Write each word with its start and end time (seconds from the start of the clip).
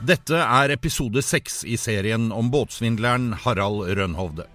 Dette 0.00 0.38
er 0.40 0.72
episode 0.72 1.20
seks 1.20 1.58
i 1.68 1.74
serien 1.76 2.30
om 2.32 2.46
båtsvindleren 2.48 3.34
Harald 3.42 3.82
Rønhovde. 3.98 4.46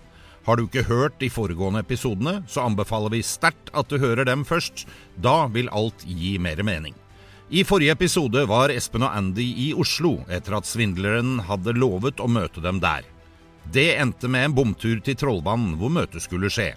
Har 0.46 0.58
du 0.58 0.64
ikke 0.66 0.88
hørt 0.88 1.20
de 1.22 1.30
foregående 1.30 1.84
episodene, 1.86 2.40
så 2.50 2.64
anbefaler 2.66 3.14
vi 3.14 3.22
sterkt 3.22 3.70
at 3.78 3.90
du 3.90 4.00
hører 4.02 4.26
dem 4.26 4.42
først. 4.46 4.88
Da 5.22 5.46
vil 5.54 5.70
alt 5.70 6.02
gi 6.02 6.40
mer 6.42 6.64
mening. 6.66 6.98
I 7.54 7.62
forrige 7.62 7.94
episode 7.94 8.42
var 8.50 8.74
Espen 8.74 9.06
og 9.06 9.14
Andy 9.14 9.46
i 9.46 9.68
Oslo 9.78 10.16
etter 10.34 10.58
at 10.58 10.66
svindleren 10.66 11.38
hadde 11.46 11.78
lovet 11.78 12.18
å 12.18 12.30
møte 12.30 12.64
dem 12.66 12.82
der. 12.82 13.06
Det 13.70 13.92
endte 14.02 14.26
med 14.26 14.50
en 14.50 14.58
bomtur 14.58 14.98
til 15.06 15.18
Trollvann, 15.18 15.76
hvor 15.78 15.94
møtet 15.94 16.26
skulle 16.26 16.50
skje. 16.50 16.72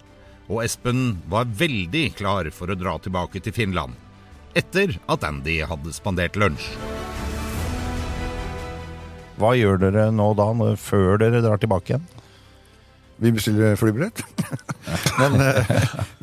Og 0.45 0.61
Espen 0.61 1.17
var 1.29 1.49
veldig 1.49 2.05
klar 2.21 2.53
for 2.53 2.69
å 2.69 2.77
dra 2.77 2.99
tilbake 3.01 3.41
til 3.41 3.53
Finland. 3.63 3.97
Etter 4.53 4.93
at 5.09 5.25
Andy 5.25 5.57
hadde 5.65 5.97
spandert 5.97 6.37
lunsj. 6.37 6.98
Hva 9.39 9.53
gjør 9.55 9.77
dere 9.79 10.09
nå 10.11 10.33
da, 10.35 10.49
før 10.79 11.19
dere 11.21 11.39
drar 11.43 11.61
tilbake 11.61 11.93
igjen? 11.93 12.07
Vi 13.19 13.31
bestiller 13.35 13.77
flybillett. 13.79 14.21
Men 15.19 15.39
eh, 15.43 15.71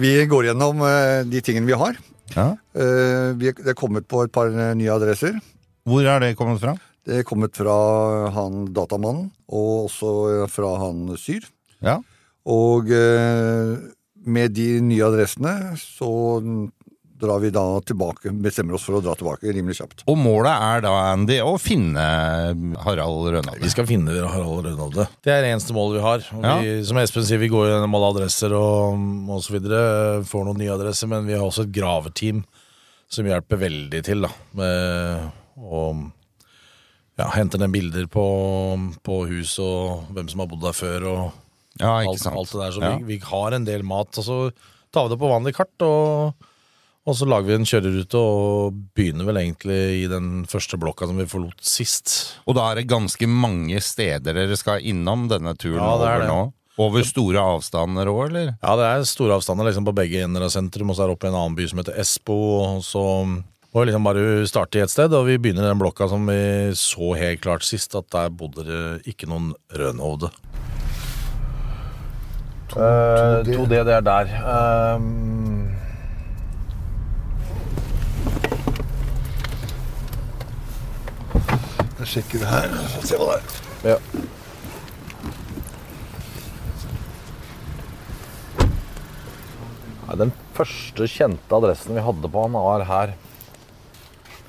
vi 0.01 0.13
går 0.29 0.51
gjennom 0.51 0.81
eh, 0.85 1.23
de 1.29 1.41
tingene 1.45 1.69
vi 1.69 1.77
har. 1.77 1.97
Ja. 2.35 2.51
Eh, 2.77 3.33
vi 3.41 3.51
er, 3.51 3.57
det 3.57 3.73
er 3.73 3.79
kommet 3.79 4.09
på 4.09 4.23
et 4.25 4.33
par 4.33 4.53
eh, 4.53 4.75
nye 4.77 4.93
adresser. 4.93 5.37
Hvor 5.89 6.05
er 6.09 6.21
det 6.25 6.35
kommet 6.37 6.61
fra? 6.61 6.77
Det 7.07 7.21
er 7.21 7.27
kommet 7.29 7.57
fra 7.57 7.77
han 8.35 8.67
datamannen, 8.75 9.29
og 9.49 9.87
også 9.87 10.49
fra 10.51 10.73
han 10.83 11.13
Syr. 11.21 11.47
Ja. 11.85 12.01
Og 12.49 12.91
eh, 12.93 13.77
med 14.27 14.57
de 14.57 14.69
nye 14.83 15.07
adressene 15.07 15.77
så 15.81 16.11
drar 17.21 17.41
vi 17.41 17.51
da 17.55 17.63
tilbake, 17.87 18.31
bestemmer 18.45 18.77
oss 18.77 18.85
for 18.87 18.99
å 18.99 19.03
dra 19.05 19.15
tilbake 19.17 19.53
rimelig 19.57 19.79
kjapt. 19.79 20.03
Og 20.11 20.19
målet 20.21 20.53
er 20.53 20.83
da, 20.85 20.93
Andy, 21.15 21.39
å 21.41 21.55
finne 21.61 22.03
Harald 22.85 23.49
Vi 23.63 23.71
skal 23.73 23.87
finne 23.89 24.13
Harald 24.29 24.67
Rønalde. 24.67 25.07
Det 25.25 25.33
er 25.33 25.43
det 25.47 25.53
eneste 25.55 25.73
målet 25.77 25.97
vi 25.99 26.05
har. 26.05 26.27
Ja. 26.43 26.57
vi, 26.61 26.75
som 26.89 27.01
Espen 27.01 27.25
sier, 27.25 27.41
vi 27.41 27.49
går 27.53 27.71
gjennom 27.71 27.97
alle 27.99 28.11
adresser 28.15 28.53
og, 28.57 29.01
og 29.33 29.41
så 29.47 29.57
videre. 29.57 29.81
Får 30.29 30.45
noen 30.49 30.61
nye 30.61 30.75
adresser, 30.77 31.09
men 31.13 31.25
vi 31.29 31.37
har 31.39 31.47
også 31.47 31.65
et 31.67 31.73
graveteam 31.77 32.45
som 33.09 33.27
hjelper 33.29 33.61
veldig 33.65 34.03
til 34.07 34.25
da, 34.27 34.31
med 34.59 35.63
å 35.63 35.83
ja, 37.17 37.29
hente 37.37 37.57
ned 37.63 37.73
bilder 37.73 38.09
på, 38.13 38.25
på 39.07 39.21
hus 39.31 39.55
og 39.63 40.11
hvem 40.13 40.29
som 40.29 40.43
har 40.43 40.51
bodd 40.51 40.65
der 40.67 40.77
før. 40.77 41.07
og 41.13 41.23
Ja, 41.81 41.95
ikke 42.03 42.11
alt, 42.13 42.21
sant. 42.25 42.37
alt 42.41 42.53
det 42.53 42.61
der. 42.61 42.75
Så 42.77 42.83
Ja. 42.85 42.91
vi, 42.99 43.15
vi 43.15 43.19
har 43.25 43.57
en 43.57 43.65
del 43.65 43.87
mat, 43.87 44.11
og 44.21 44.25
så 44.27 44.39
tar 44.93 45.07
vi 45.07 45.15
det 45.15 45.21
på 45.23 45.31
vanlig 45.33 45.55
kart. 45.57 45.73
og 45.87 46.35
og 47.07 47.15
så 47.15 47.27
lager 47.29 47.47
vi 47.47 47.55
en 47.61 47.69
kjørerute 47.69 48.19
og 48.19 48.79
begynner 48.99 49.29
vel 49.29 49.39
egentlig 49.39 49.79
i 50.03 50.07
den 50.11 50.43
første 50.51 50.79
blokka 50.81 51.07
som 51.07 51.21
vi 51.21 51.29
forlot 51.31 51.63
sist. 51.63 52.15
Og 52.51 52.57
da 52.59 52.65
er 52.67 52.81
det 52.81 52.89
ganske 52.91 53.29
mange 53.31 53.79
steder 53.85 54.35
dere 54.35 54.59
skal 54.59 54.83
innom 54.83 55.29
denne 55.31 55.55
turen 55.55 55.79
Ja, 55.79 55.93
det 56.01 56.09
er 56.09 56.17
over 56.17 56.25
det. 56.25 56.31
nå? 56.33 56.41
Over 56.83 57.07
store 57.09 57.45
avstander 57.55 58.11
òg, 58.11 58.25
eller? 58.27 58.49
Ja, 58.59 58.75
det 58.77 58.89
er 58.91 59.07
store 59.09 59.39
avstander 59.39 59.71
liksom 59.71 59.87
på 59.87 59.95
begge 59.97 60.27
ender 60.27 60.45
av 60.45 60.51
sentrum, 60.53 60.91
og 60.91 60.99
så 60.99 61.05
er 61.05 61.09
det 61.09 61.17
oppe 61.17 61.29
i 61.29 61.31
en 61.31 61.39
annen 61.39 61.57
by 61.57 61.69
som 61.71 61.81
heter 61.81 61.97
Espo. 62.03 62.37
Og 62.59 62.83
så 62.85 63.05
må 63.23 63.81
vi 63.81 63.87
liksom 63.89 64.05
bare 64.09 64.27
starte 64.51 64.81
i 64.81 64.85
et 64.85 64.93
sted, 64.93 65.15
og 65.15 65.25
vi 65.31 65.39
begynner 65.39 65.65
i 65.65 65.71
den 65.71 65.81
blokka 65.81 66.11
som 66.11 66.27
vi 66.29 66.75
så 66.77 67.15
helt 67.17 67.41
klart 67.47 67.65
sist, 67.65 67.95
at 67.97 68.11
der 68.13 68.35
bodde 68.35 68.67
det 68.67 68.85
ikke 69.15 69.31
noen. 69.31 69.55
To, 72.67 72.83
2D, 73.47 73.79
det 73.87 73.95
er 73.95 74.05
der. 74.05 74.37
Um, 74.43 75.46
Jeg 81.97 82.09
sjekker 82.13 82.43
det 82.43 82.49
her, 82.51 82.75
se 83.09 83.17
hva 83.17 83.27
det 83.33 83.37
er. 83.41 83.97
ja. 83.97 83.99
Den 90.17 90.33
første 90.57 91.05
kjente 91.13 91.57
adressen 91.57 91.97
vi 91.97 92.05
hadde 92.05 92.29
på 92.33 92.43
han, 92.47 92.57
var 92.57 92.85
her. 92.89 93.15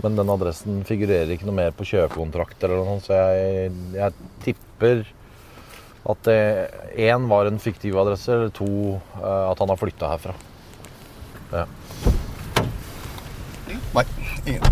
Men 0.04 0.16
den 0.20 0.30
adressen 0.30 0.84
figurerer 0.88 1.32
ikke 1.34 1.48
noe 1.48 1.58
mer 1.58 1.74
på 1.76 1.88
kjøpekontrakt 1.90 2.62
eller 2.68 2.84
noe, 2.86 3.02
så 3.04 3.18
jeg, 3.18 3.72
jeg 3.96 4.12
tipper 4.46 5.02
at 6.08 6.28
det 6.28 6.42
én 7.10 7.26
var 7.28 7.50
en 7.50 7.60
fiktiv 7.60 7.98
adresse, 8.00 8.32
eller 8.32 8.54
to 8.56 8.70
eh, 8.96 9.46
at 9.50 9.60
han 9.60 9.74
har 9.74 9.82
flytta 9.82 10.12
herfra. 10.14 10.36
Ja. 11.52 11.66
Nei, 13.98 14.06
ingen. 14.46 14.64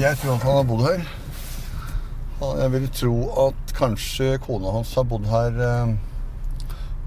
Jeg 0.00 0.16
tror 0.16 0.34
at 0.38 0.42
han 0.46 0.56
har 0.56 0.64
bodd 0.68 0.84
her. 0.86 1.02
Jeg 2.62 2.72
vil 2.72 2.86
tro 2.96 3.14
at 3.46 3.72
kanskje 3.76 4.38
kona 4.40 4.70
hans 4.72 4.94
har 4.96 5.04
bodd 5.08 5.26
her 5.28 5.58
eh, 5.60 5.90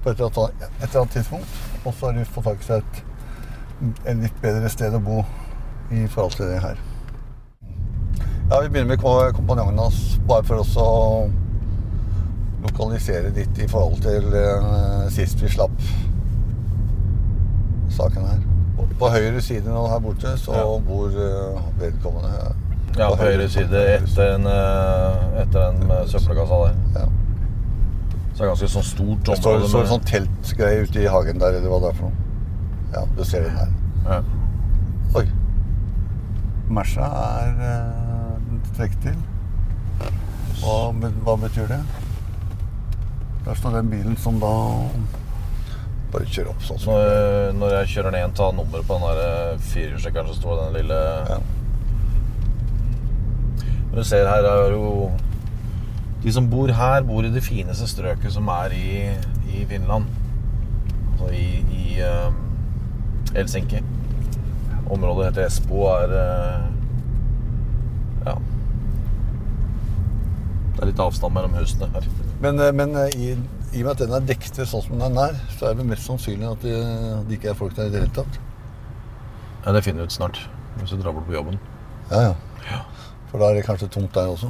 på 0.04 0.10
et 0.12 0.20
eller 0.20 0.30
annet, 0.44 0.66
et 0.78 0.84
eller 0.86 1.00
annet 1.00 1.16
tidspunkt. 1.16 1.56
Og 1.84 1.94
så 1.94 2.06
har 2.06 2.18
de 2.20 2.26
fått 2.28 2.46
tak 2.46 2.62
i 2.62 2.68
seg 2.68 2.82
et, 2.84 3.00
et 4.12 4.20
litt 4.22 4.38
bedre 4.44 4.70
sted 4.70 4.94
å 4.94 5.00
bo 5.02 5.24
i 5.92 6.04
forhold 6.06 6.36
til 6.38 6.52
det 6.52 6.60
her. 6.62 6.78
Ja, 8.50 8.60
Vi 8.60 8.68
begynner 8.68 8.92
med 8.94 9.00
ko- 9.02 9.32
kompanjongen 9.34 9.78
hans, 9.80 10.00
bare 10.28 10.44
for 10.46 10.62
oss 10.62 10.76
å 10.78 10.88
lokalisere 12.64 13.32
litt 13.36 13.58
i 13.60 13.66
forhold 13.68 14.00
til 14.04 14.30
eh, 14.38 15.08
sist 15.12 15.42
vi 15.42 15.50
slapp 15.52 15.74
saken 17.94 18.24
her. 18.28 18.40
På 19.00 19.08
høyre 19.10 19.40
side 19.42 19.66
nå 19.70 19.82
her 19.90 20.00
borte 20.02 20.36
så 20.38 20.54
Ja. 20.54 20.64
bor 20.86 21.10
eh, 21.10 21.58
vedkommende. 21.80 22.54
Ja, 22.94 23.08
på 23.10 23.16
høyre 23.18 23.46
side 23.50 23.80
etter 23.96 24.36
en, 24.36 24.44
eh, 24.46 25.40
etter 25.42 25.64
en 25.72 25.90
eh, 25.90 26.04
søppelkassa 26.10 26.60
der. 26.62 26.76
Ja. 26.94 27.06
Så 28.34 28.38
det 28.38 28.44
er 28.44 28.50
ganske 28.52 28.68
sånn 28.70 28.86
stort 28.86 29.08
område. 29.08 29.34
Det 29.34 29.40
står, 29.40 29.64
står 29.72 29.82
en 29.82 29.90
sånn 29.94 30.06
teltgreie 30.10 30.84
ute 30.86 31.02
i 31.02 31.10
hagen 31.10 31.42
der, 31.42 31.58
eller 31.58 31.72
hva 31.72 31.80
det 31.82 31.90
er 31.90 31.98
for 31.98 32.10
noe. 32.10 32.20
Ja, 32.94 33.02
du 33.16 33.24
ser 33.26 33.48
den 33.48 33.58
her. 33.58 33.74
ja. 34.08 34.20
Oi. 35.14 35.26
Mersa 36.74 37.06
er 37.06 37.58
uh, 37.60 38.54
trukket 38.74 39.02
til. 39.04 39.18
Hva, 40.62 40.78
hva 41.26 41.34
betyr 41.42 41.68
det? 41.70 41.80
Der 43.44 43.58
står 43.58 43.76
den 43.76 43.90
bilen 43.92 44.16
som 44.16 44.38
da 44.40 44.54
Bare 46.14 46.26
kjører 46.30 46.52
opp 46.54 46.62
sånn. 46.62 46.80
Når, 46.86 47.52
når 47.58 47.76
jeg 47.80 47.90
kjører 47.96 48.14
ned, 48.14 48.34
tar 48.38 48.54
nummeret 48.54 48.86
på 48.86 48.96
den 48.96 49.06
der 49.08 49.20
eh, 49.24 49.62
firehjulstrekkeren, 49.66 50.30
så 50.30 50.38
står 50.38 50.60
den 50.62 50.76
lille 50.78 51.00
Ja. 51.28 51.38
Du 53.94 54.02
ser 54.02 54.26
her 54.26 54.46
er 54.48 54.72
jo 54.74 55.12
De 56.24 56.32
som 56.32 56.46
bor 56.50 56.70
her, 56.72 57.02
bor 57.04 57.24
i 57.24 57.30
det 57.30 57.42
fineste 57.44 57.86
strøket 57.86 58.32
som 58.32 58.48
er 58.48 58.72
i, 58.72 59.12
i 59.52 59.64
Finland. 59.68 60.06
Altså 61.12 61.28
i, 61.36 61.48
i 61.68 61.98
eh, 62.00 62.30
Helsinki. 63.34 63.82
Området 64.90 65.26
heter 65.28 65.46
Espo 65.46 65.84
er 65.92 66.14
uh, 66.14 66.64
Ja. 68.24 68.34
Det 70.74 70.80
er 70.82 70.90
litt 70.90 71.04
avstand 71.04 71.36
mellom 71.36 71.54
husene 71.60 71.90
her. 71.92 72.08
Men, 72.40 72.58
eh, 72.58 72.72
men 72.72 72.96
eh, 73.04 73.14
i, 73.20 73.28
i 73.74 73.82
og 73.82 73.90
med 73.90 73.92
at 73.92 74.02
den 74.06 74.16
er 74.16 74.26
dekket 74.32 74.64
sånn 74.64 74.86
som 74.88 75.04
den 75.04 75.20
er, 75.20 75.36
så 75.58 75.70
er 75.70 75.78
det 75.78 75.86
mest 75.92 76.08
sannsynlig 76.08 76.48
at 76.50 76.64
det, 76.64 76.80
det 77.28 77.36
ikke 77.38 77.52
er 77.52 77.60
folk 77.60 77.76
der 77.76 77.92
i 77.92 77.94
det 77.94 78.06
hele 78.06 78.16
tatt. 78.16 78.40
Ja, 79.66 79.76
Det 79.76 79.84
finner 79.84 80.02
vi 80.02 80.08
ut 80.08 80.16
snart. 80.16 80.40
Hvis 80.80 80.96
du 80.96 80.98
drar 80.98 81.12
bort 81.12 81.28
på 81.28 81.36
jobben. 81.36 81.60
Ja, 82.10 82.32
ja. 82.32 82.82
For 83.34 83.42
da 83.42 83.48
er 83.50 83.56
det 83.58 83.64
kanskje 83.66 83.88
tomt 83.90 84.14
der 84.14 84.28
også. 84.30 84.46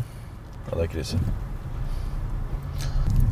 Ja, 0.67 0.77
det 0.77 0.83
er 0.83 0.91
krise. 0.93 1.19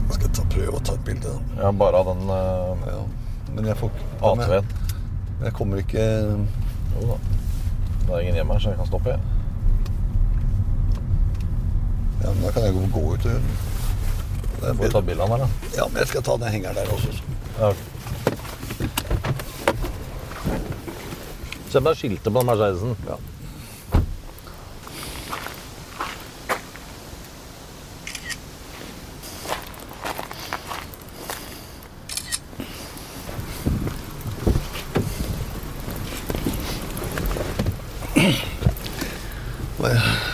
Jeg 0.09 0.15
skal 0.15 0.31
ta, 0.33 0.45
prøve 0.55 0.79
å 0.79 0.81
ta 0.81 0.95
et 0.97 1.03
bilde. 1.05 1.29
da. 1.29 1.59
Ja, 1.59 1.73
bare 1.77 1.99
av 1.99 2.07
den 2.09 2.23
uh, 2.25 2.87
Ja. 2.89 3.03
Men 3.53 3.67
jeg 3.69 3.77
får 3.77 3.91
ATV-en. 4.31 4.71
Men 5.27 5.45
jeg 5.45 5.53
kommer 5.59 5.83
ikke 5.83 6.05
Jo 6.07 7.11
da. 7.11 7.19
Det 8.07 8.15
er 8.15 8.23
ingen 8.23 8.39
hjemme 8.41 8.57
her, 8.57 8.63
så 8.65 8.73
jeg 8.73 8.79
kan 8.81 8.89
stoppe. 8.89 9.19
Ja, 12.23 12.31
men 12.31 12.41
da 12.47 12.55
kan 12.57 12.65
jeg 12.71 12.73
gå, 12.97 13.03
ut 13.13 13.29
og 13.35 13.37
Får 14.63 14.81
du 14.81 14.89
ta 14.97 15.05
bilde 15.05 15.27
av 15.27 15.35
den, 15.35 15.37
eller? 15.37 15.53
Ja, 15.77 15.85
men 15.91 16.01
jeg 16.01 16.15
skal 16.15 16.25
ta 16.31 16.39
den 16.41 16.55
hengeren 16.55 16.81
der 16.81 16.97
også. 16.97 17.13
Ja, 17.59 17.75
ok. 17.75 17.81
Se 21.69 21.85
er 21.85 22.01
skiltet 22.01 22.33
på 22.33 22.39
den 22.41 22.49
Mercedesen. 22.49 22.97
Ja. 23.05 23.21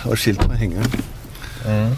Har 0.08 0.20
skilt 0.22 0.44
med 0.48 0.56
hengeren. 0.60 1.96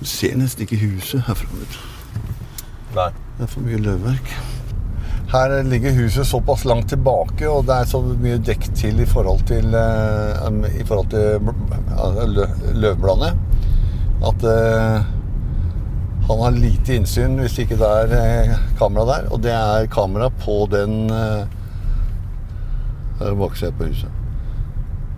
Du 0.00 0.06
ser 0.08 0.36
nesten 0.40 0.64
ikke 0.64 0.78
huset 0.80 1.24
herfra. 1.26 1.48
vet. 1.60 1.78
Nei. 2.96 3.10
Det 3.38 3.44
er 3.46 3.50
for 3.52 3.64
mye 3.66 3.80
løvverk. 3.80 4.32
Her 5.30 5.52
ligger 5.62 5.94
huset 5.94 6.26
såpass 6.26 6.64
langt 6.66 6.88
tilbake, 6.90 7.46
og 7.48 7.66
det 7.68 7.76
er 7.76 7.86
så 7.86 8.00
mye 8.02 8.38
dekk 8.42 8.64
til 8.74 8.98
i 9.00 9.06
forhold 9.06 9.44
til, 9.46 9.68
um, 9.76 10.64
i 10.66 10.82
forhold 10.88 11.10
til 11.12 11.38
bl- 11.46 12.32
lø- 12.34 12.74
løvbladet 12.82 13.30
at 14.26 14.42
uh, 14.44 15.04
han 16.30 16.42
har 16.44 16.50
lite 16.58 16.96
innsyn 16.98 17.38
hvis 17.40 17.56
ikke 17.62 17.78
det 17.80 17.86
er 17.88 18.12
eh, 18.18 18.50
kamera 18.78 19.06
der. 19.08 19.28
Og 19.32 19.40
det 19.42 19.50
er 19.54 19.86
kamera 19.90 20.28
på 20.42 20.66
den 20.70 21.08
eh, 21.10 21.46
Der 23.20 23.30
er 23.32 23.34
på 23.40 23.48
huset. 23.88 24.19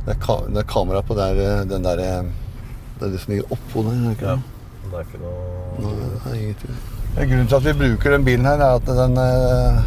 Det 0.06 0.16
er, 0.16 0.18
ka 0.22 0.36
det 0.48 0.58
er 0.64 0.66
kamera 0.66 1.02
på 1.06 1.14
der, 1.14 1.38
eh, 1.38 1.64
den 1.70 1.84
der 1.86 1.98
eh, 2.02 2.22
Det 2.98 3.06
er 3.06 3.12
det 3.12 3.20
som 3.22 3.32
ligger 3.34 3.52
oppå 3.54 3.82
der. 3.86 3.98
er 4.08 4.10
ikke 4.16 4.26
Ja. 4.26 4.36
det? 4.36 4.92
Er 4.92 5.04
ikke 5.06 5.20
noe 5.22 5.82
Nei, 5.82 5.92
det 5.94 6.32
er 6.32 6.34
ingenting. 6.40 6.80
Grunnen 7.16 7.46
til 7.48 7.56
at 7.56 7.64
vi 7.64 7.72
bruker 7.78 8.10
den 8.16 8.24
bilen 8.24 8.44
her, 8.46 8.60
er 8.60 8.74
at 8.74 8.86
den 8.86 9.16
eh, 9.16 9.82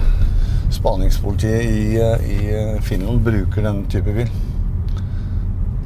spaningspolitiet 0.71 1.61
i, 1.61 1.97
eh, 1.97 2.75
i 2.77 2.81
Finland 2.81 3.23
bruker 3.25 3.61
den 3.65 3.85
type 3.89 4.13
bil. 4.13 4.29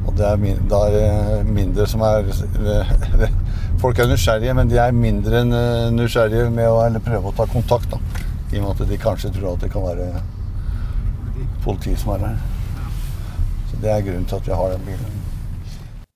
Og 0.07 0.13
det 0.17 0.25
er, 0.27 0.35
min, 0.41 0.57
det 0.69 0.79
er 1.01 1.43
mindre 1.43 1.87
som 1.87 2.01
er 2.01 2.23
Folk 3.81 3.99
er 3.99 4.07
nysgjerrige, 4.11 4.53
men 4.53 4.67
de 4.69 4.75
er 4.77 4.91
mindre 4.91 5.39
enn 5.41 5.53
nysgjerrige 5.95 6.49
med 6.51 6.67
å 6.67 6.81
eller 6.85 6.99
prøve 6.99 7.29
å 7.31 7.35
ta 7.37 7.45
kontakt. 7.47 7.89
da. 7.93 7.97
I 8.51 8.59
og 8.59 8.65
med 8.65 8.81
at 8.81 8.89
de 8.89 8.97
kanskje 8.99 9.31
tror 9.31 9.53
at 9.53 9.61
det 9.63 9.71
kan 9.71 9.85
være 9.85 10.07
politi 11.63 11.93
som 11.95 12.11
er 12.17 12.25
her. 12.27 12.58
Det 13.79 13.89
er 13.91 14.03
grunnen 14.03 14.27
til 14.27 14.39
at 14.39 14.47
vi 14.47 14.57
har 14.59 14.73
den 14.75 14.85
bilen. 14.87 15.17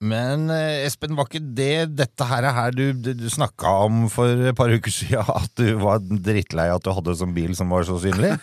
Men 0.03 0.49
eh, 0.51 0.83
Espen, 0.83 1.15
var 1.15 1.29
ikke 1.29 1.39
det 1.55 1.95
dette 1.95 2.25
her, 2.27 2.43
er 2.43 2.55
her 2.57 2.73
du, 2.75 2.91
du, 2.91 3.27
snakka 3.31 3.71
om 3.85 4.01
for 4.11 4.27
et 4.49 4.57
par 4.57 4.73
uker 4.73 4.91
siden? 4.91 5.23
At 5.39 5.53
du 5.55 5.77
var 5.79 6.03
drittlei 6.03 6.67
at 6.73 6.83
du 6.83 6.91
hadde 6.91 7.15
sånn 7.15 7.35
bil 7.35 7.53
som 7.55 7.71
var 7.71 7.87
så 7.87 7.95
synlig? 8.03 8.33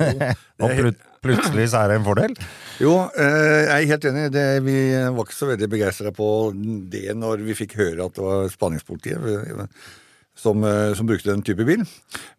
Og 0.62 0.72
plut 0.78 1.08
plutselig 1.22 1.68
så 1.70 1.84
er 1.84 1.92
det 1.92 2.00
en 2.00 2.06
fordel? 2.06 2.32
Jo, 2.82 2.96
eh, 3.14 3.68
jeg 3.68 3.74
er 3.76 3.90
helt 3.92 4.06
enig. 4.08 4.24
Det, 4.34 4.46
vi 4.66 4.78
var 4.90 5.26
ikke 5.26 5.36
så 5.36 5.50
veldig 5.52 5.68
begeistra 5.70 6.10
på 6.16 6.28
det 6.90 7.12
når 7.14 7.44
vi 7.46 7.54
fikk 7.60 7.76
høre 7.78 8.08
at 8.08 8.16
det 8.16 8.24
var 8.24 8.48
spaningspolitiet 8.50 9.68
som, 10.34 10.64
eh, 10.64 10.94
som 10.94 11.06
brukte 11.06 11.30
den 11.30 11.44
type 11.46 11.64
bil. 11.64 11.84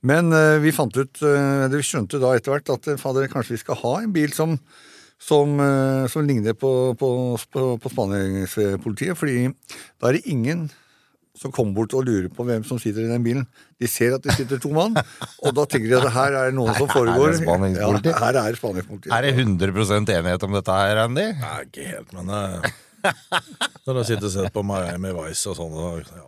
Men 0.02 0.34
eh, 0.34 0.60
vi 0.64 0.74
fant 0.76 0.98
ut, 0.98 1.22
eh, 1.22 1.68
vi 1.72 1.86
skjønte 1.86 2.20
da 2.22 2.34
etter 2.36 2.56
hvert, 2.56 2.74
at 2.74 3.00
fader, 3.00 3.30
kanskje 3.32 3.56
vi 3.56 3.62
skal 3.64 3.80
ha 3.84 3.94
en 4.02 4.14
bil 4.16 4.34
som, 4.36 4.58
som, 5.24 5.58
eh, 5.64 6.06
som 6.12 6.26
ligner 6.28 6.56
på, 6.60 6.72
på, 7.00 7.10
på, 7.54 7.66
på 7.80 7.92
spaningspolitiet. 7.94 9.16
fordi 9.20 9.48
da 10.02 10.10
er 10.10 10.20
det 10.20 10.26
ingen 10.32 10.66
som 11.34 11.50
kommer 11.52 11.74
bort 11.74 11.94
og 11.98 12.06
lurer 12.06 12.28
på 12.30 12.46
hvem 12.46 12.62
som 12.68 12.78
sitter 12.78 13.08
i 13.08 13.10
den 13.10 13.24
bilen. 13.26 13.46
De 13.82 13.88
ser 13.90 14.14
at 14.14 14.22
det 14.26 14.36
sitter 14.38 14.60
to 14.62 14.70
mann, 14.76 14.94
og 15.42 15.56
da 15.58 15.64
tenker 15.66 15.90
de 15.90 15.98
at 15.98 16.14
her 16.14 16.36
er 16.38 16.52
det 16.52 16.58
noe 16.60 16.76
som 16.78 16.86
Her 16.86 16.92
er 16.92 16.94
foregår. 16.94 17.34
det. 17.34 18.12
Ja, 18.14 18.20
her 18.22 18.38
er 18.44 18.52
det 18.54 18.60
spaningspolitiet. 18.60 19.14
Er 19.18 19.26
det 19.26 19.34
100% 19.42 20.12
enighet 20.14 20.46
om 20.46 20.54
dette 20.60 20.76
her, 20.78 21.02
Andy? 21.08 21.26
Nei, 21.42 21.56
ikke 21.66 21.88
helt, 21.90 22.14
men 22.14 22.30
eh, 22.38 22.70
Når 23.88 23.98
du 23.98 24.04
sitter 24.08 24.30
og 24.30 24.36
ser 24.36 24.54
på 24.54 24.64
Miami 24.64 25.12
Vice 25.18 25.50
og 25.52 25.58
sånn 25.58 25.74
ja. 26.14 26.28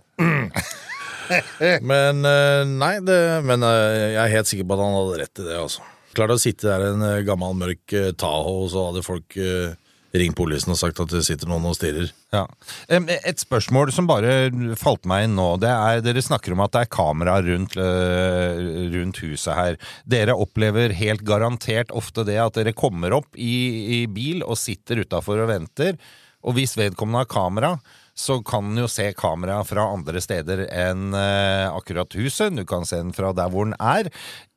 Men 1.86 2.26
eh, 2.28 2.64
nei, 2.68 2.96
det, 3.06 3.20
men 3.46 3.64
jeg 3.66 4.18
er 4.26 4.34
helt 4.34 4.50
sikker 4.50 4.68
på 4.68 4.76
at 4.76 4.84
han 4.88 4.98
hadde 4.98 5.22
rett 5.22 5.44
i 5.44 5.46
det, 5.48 5.60
altså. 5.62 5.86
Klart 6.16 6.36
å 6.36 6.42
sitte 6.42 6.70
der 6.70 6.84
i 6.86 6.92
en 6.94 7.04
eh, 7.06 7.24
gammel, 7.28 7.58
mørk 7.60 7.96
Taho, 8.20 8.62
og 8.64 8.70
så 8.74 8.88
hadde 8.90 9.04
folk 9.06 9.36
eh, 9.40 9.76
ringt 10.16 10.38
politiet 10.38 10.72
og 10.72 10.80
sagt 10.80 11.02
at 11.04 11.12
det 11.12 11.26
sitter 11.28 11.50
noen 11.52 11.68
og 11.68 11.76
stirrer. 11.76 12.08
Ja. 12.32 12.46
Et 12.88 13.42
spørsmål 13.42 13.92
som 13.92 14.08
bare 14.08 14.48
falt 14.80 15.04
meg 15.10 15.26
inn 15.28 15.36
nå. 15.36 15.50
Det 15.60 15.72
er, 15.72 16.00
dere 16.06 16.24
snakker 16.24 16.56
om 16.56 16.64
at 16.64 16.72
det 16.72 16.86
er 16.86 16.94
kamera 16.96 17.34
rundt, 17.44 17.76
rundt 17.76 19.20
huset 19.26 19.52
her. 19.58 19.80
Dere 20.08 20.38
opplever 20.40 20.96
helt 20.96 21.26
garantert 21.28 21.92
ofte 21.92 22.24
det 22.28 22.40
at 22.40 22.56
dere 22.56 22.76
kommer 22.78 23.18
opp 23.20 23.36
i, 23.36 23.58
i 23.98 24.00
bil 24.08 24.46
og 24.48 24.56
sitter 24.62 25.04
utafor 25.04 25.44
og 25.44 25.52
venter. 25.52 26.00
Og 26.48 26.56
hvis 26.56 26.78
vedkommende 26.80 27.26
har 27.26 27.32
kamera, 27.36 27.76
så 28.16 28.38
kan 28.48 28.70
en 28.72 28.78
jo 28.80 28.88
se 28.88 29.10
kamera 29.18 29.58
fra 29.68 29.90
andre 29.92 30.22
steder 30.24 30.66
enn 30.72 31.10
øh, 31.12 31.66
akkurat 31.76 32.16
huset. 32.16 32.56
Du 32.56 32.64
kan 32.68 32.86
se 32.88 33.02
den 33.02 33.12
fra 33.16 33.34
der 33.36 33.50
hvor 33.52 33.68
den 33.68 33.76
er. 33.80 34.08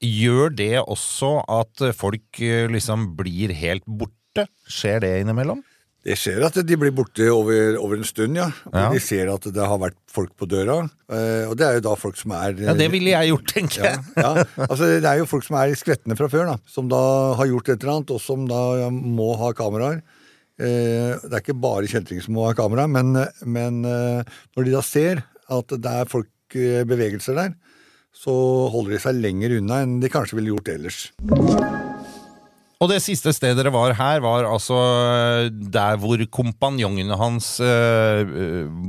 Gjør 0.04 0.52
det 0.54 0.74
også 0.84 1.40
at 1.50 1.82
folk 1.98 2.38
øh, 2.44 2.68
liksom 2.70 3.10
blir 3.18 3.50
helt 3.58 3.82
borte? 3.86 4.46
Skjer 4.70 5.02
det 5.02 5.16
innimellom? 5.24 5.64
Det 6.06 6.14
skjer 6.16 6.44
at 6.46 6.54
de 6.64 6.76
blir 6.78 6.92
borte 6.94 7.26
over, 7.34 7.74
over 7.82 7.98
en 7.98 8.06
stund, 8.06 8.38
ja. 8.38 8.46
Og 8.70 8.76
Ja. 8.78 8.84
De 8.94 9.00
ser 9.02 9.28
at 9.32 9.48
det 9.52 9.64
har 9.66 9.80
vært 9.82 9.96
folk 10.08 10.30
på 10.38 10.46
døra. 10.48 10.76
eh, 11.10 11.42
Og 11.50 11.56
det 11.58 11.66
er 11.66 11.74
jo 11.80 11.82
da 11.88 11.96
folk 11.98 12.16
som 12.16 12.32
er 12.38 12.54
Ja, 12.62 12.72
det 12.78 12.86
ville 12.94 13.10
jeg 13.10 13.32
gjort, 13.32 13.50
tenker 13.50 13.84
jeg. 13.90 13.98
ja. 14.16 14.30
Altså, 14.68 14.86
det 15.02 15.04
er 15.10 15.18
jo 15.18 15.26
folk 15.28 15.44
som 15.44 15.58
er 15.58 15.74
skvetne 15.76 16.16
fra 16.16 16.30
før, 16.30 16.46
da. 16.54 16.56
Som 16.70 16.88
da 16.88 17.02
har 17.36 17.50
gjort 17.50 17.68
et 17.74 17.82
eller 17.82 17.96
annet, 17.98 18.14
og 18.14 18.22
som 18.22 18.46
da 18.48 18.62
må 18.94 19.32
ha 19.42 19.50
kameraer. 19.58 20.00
Eh, 20.58 21.14
Det 21.22 21.32
er 21.32 21.42
ikke 21.42 21.58
bare 21.62 21.86
kjeltringer 21.90 22.24
som 22.26 22.34
må 22.38 22.48
ha 22.48 22.54
kamera, 22.58 22.88
men, 22.90 23.14
men 23.46 23.82
eh, 23.86 24.36
når 24.56 24.66
de 24.68 24.74
da 24.74 24.82
ser 24.84 25.22
at 25.48 25.74
det 25.78 25.92
er 26.02 26.10
folk 26.10 26.58
eh, 26.58 26.82
bevegelser 26.88 27.38
der, 27.38 27.54
så 28.18 28.34
holder 28.72 28.96
de 28.96 29.02
seg 29.04 29.20
lenger 29.22 29.58
unna 29.60 29.82
enn 29.84 29.98
de 30.02 30.10
kanskje 30.10 30.38
ville 30.40 30.50
gjort 30.56 30.72
ellers. 30.74 31.04
Og 32.78 32.86
det 32.92 33.00
siste 33.02 33.32
stedet 33.34 33.58
dere 33.58 33.72
var 33.74 33.90
her, 33.98 34.20
var 34.22 34.46
altså 34.46 34.76
der 35.50 35.96
hvor 35.98 36.20
kompanjongene 36.30 37.16
hans 37.18 37.56
eh, 37.62 38.22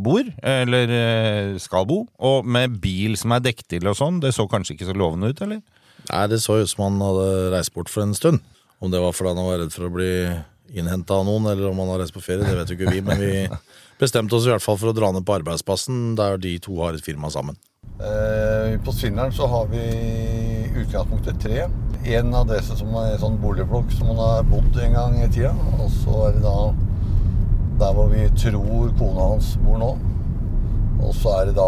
bor, 0.05 0.25
eller 0.45 0.93
eh, 0.93 1.55
skal 1.61 1.87
bo, 1.89 2.03
og 2.21 2.45
med 2.45 2.77
bil 2.83 3.17
som 3.17 3.33
er 3.33 3.41
dekket 3.45 3.69
til 3.77 3.89
og 3.89 3.97
sånn. 3.97 4.19
Det 4.21 4.33
så 4.37 4.45
kanskje 4.49 4.75
ikke 4.75 4.89
så 4.91 4.97
lovende 4.97 5.31
ut, 5.33 5.41
eller? 5.45 5.61
Nei, 6.09 6.25
det 6.29 6.37
så 6.41 6.59
ut 6.61 6.69
som 6.69 6.85
han 6.85 7.01
hadde 7.01 7.31
reist 7.55 7.73
bort 7.73 7.89
for 7.89 8.05
en 8.05 8.13
stund. 8.17 8.41
Om 8.79 8.93
det 8.93 9.01
var 9.01 9.13
fordi 9.17 9.33
han 9.33 9.49
var 9.49 9.57
redd 9.63 9.73
for 9.73 9.89
å 9.89 9.93
bli 9.93 10.11
innhenta 10.73 11.17
av 11.19 11.25
noen, 11.27 11.47
eller 11.51 11.69
om 11.69 11.79
han 11.83 11.91
har 11.93 11.99
reist 12.03 12.13
på 12.15 12.23
ferie, 12.23 12.45
det 12.45 12.57
vet 12.57 12.71
jo 12.73 12.77
ikke 12.77 12.93
vi. 12.93 13.01
Men 13.05 13.19
vi 13.21 13.47
bestemte 13.99 14.35
oss 14.37 14.47
i 14.47 14.53
hvert 14.53 14.63
fall 14.63 14.77
for 14.79 14.91
å 14.91 14.95
dra 14.95 15.11
ned 15.11 15.25
på 15.27 15.35
arbeidsplassen, 15.39 16.15
der 16.19 16.37
de 16.41 16.57
to 16.63 16.77
har 16.81 16.93
et 16.97 17.03
firma 17.05 17.31
sammen. 17.33 17.57
Eh, 17.99 18.77
På 18.85 18.93
Svindleren 18.95 19.33
så 19.35 19.47
har 19.51 19.65
vi 19.71 19.81
utgangspunktet 20.79 21.41
tre. 21.41 21.65
En 22.15 22.33
adresse 22.39 22.77
som 22.79 22.93
er 22.95 23.13
en 23.15 23.19
sånn 23.19 23.39
boligblokk 23.41 23.91
som 23.91 24.07
man 24.13 24.21
har 24.23 24.45
bodd 24.47 24.77
en 24.79 24.95
gang 24.95 25.17
i 25.19 25.27
tida. 25.27 25.51
Og 25.79 25.89
så 25.91 26.29
er 26.29 26.37
det 26.37 26.45
da 26.45 26.59
der 27.79 27.93
hvor 27.95 28.09
vi 28.11 28.25
tror 28.35 28.89
kona 28.99 29.27
hans 29.33 29.53
bor 29.63 29.77
nå. 29.79 29.91
Og 30.99 31.13
så 31.15 31.35
er 31.41 31.49
det 31.49 31.55
da 31.59 31.67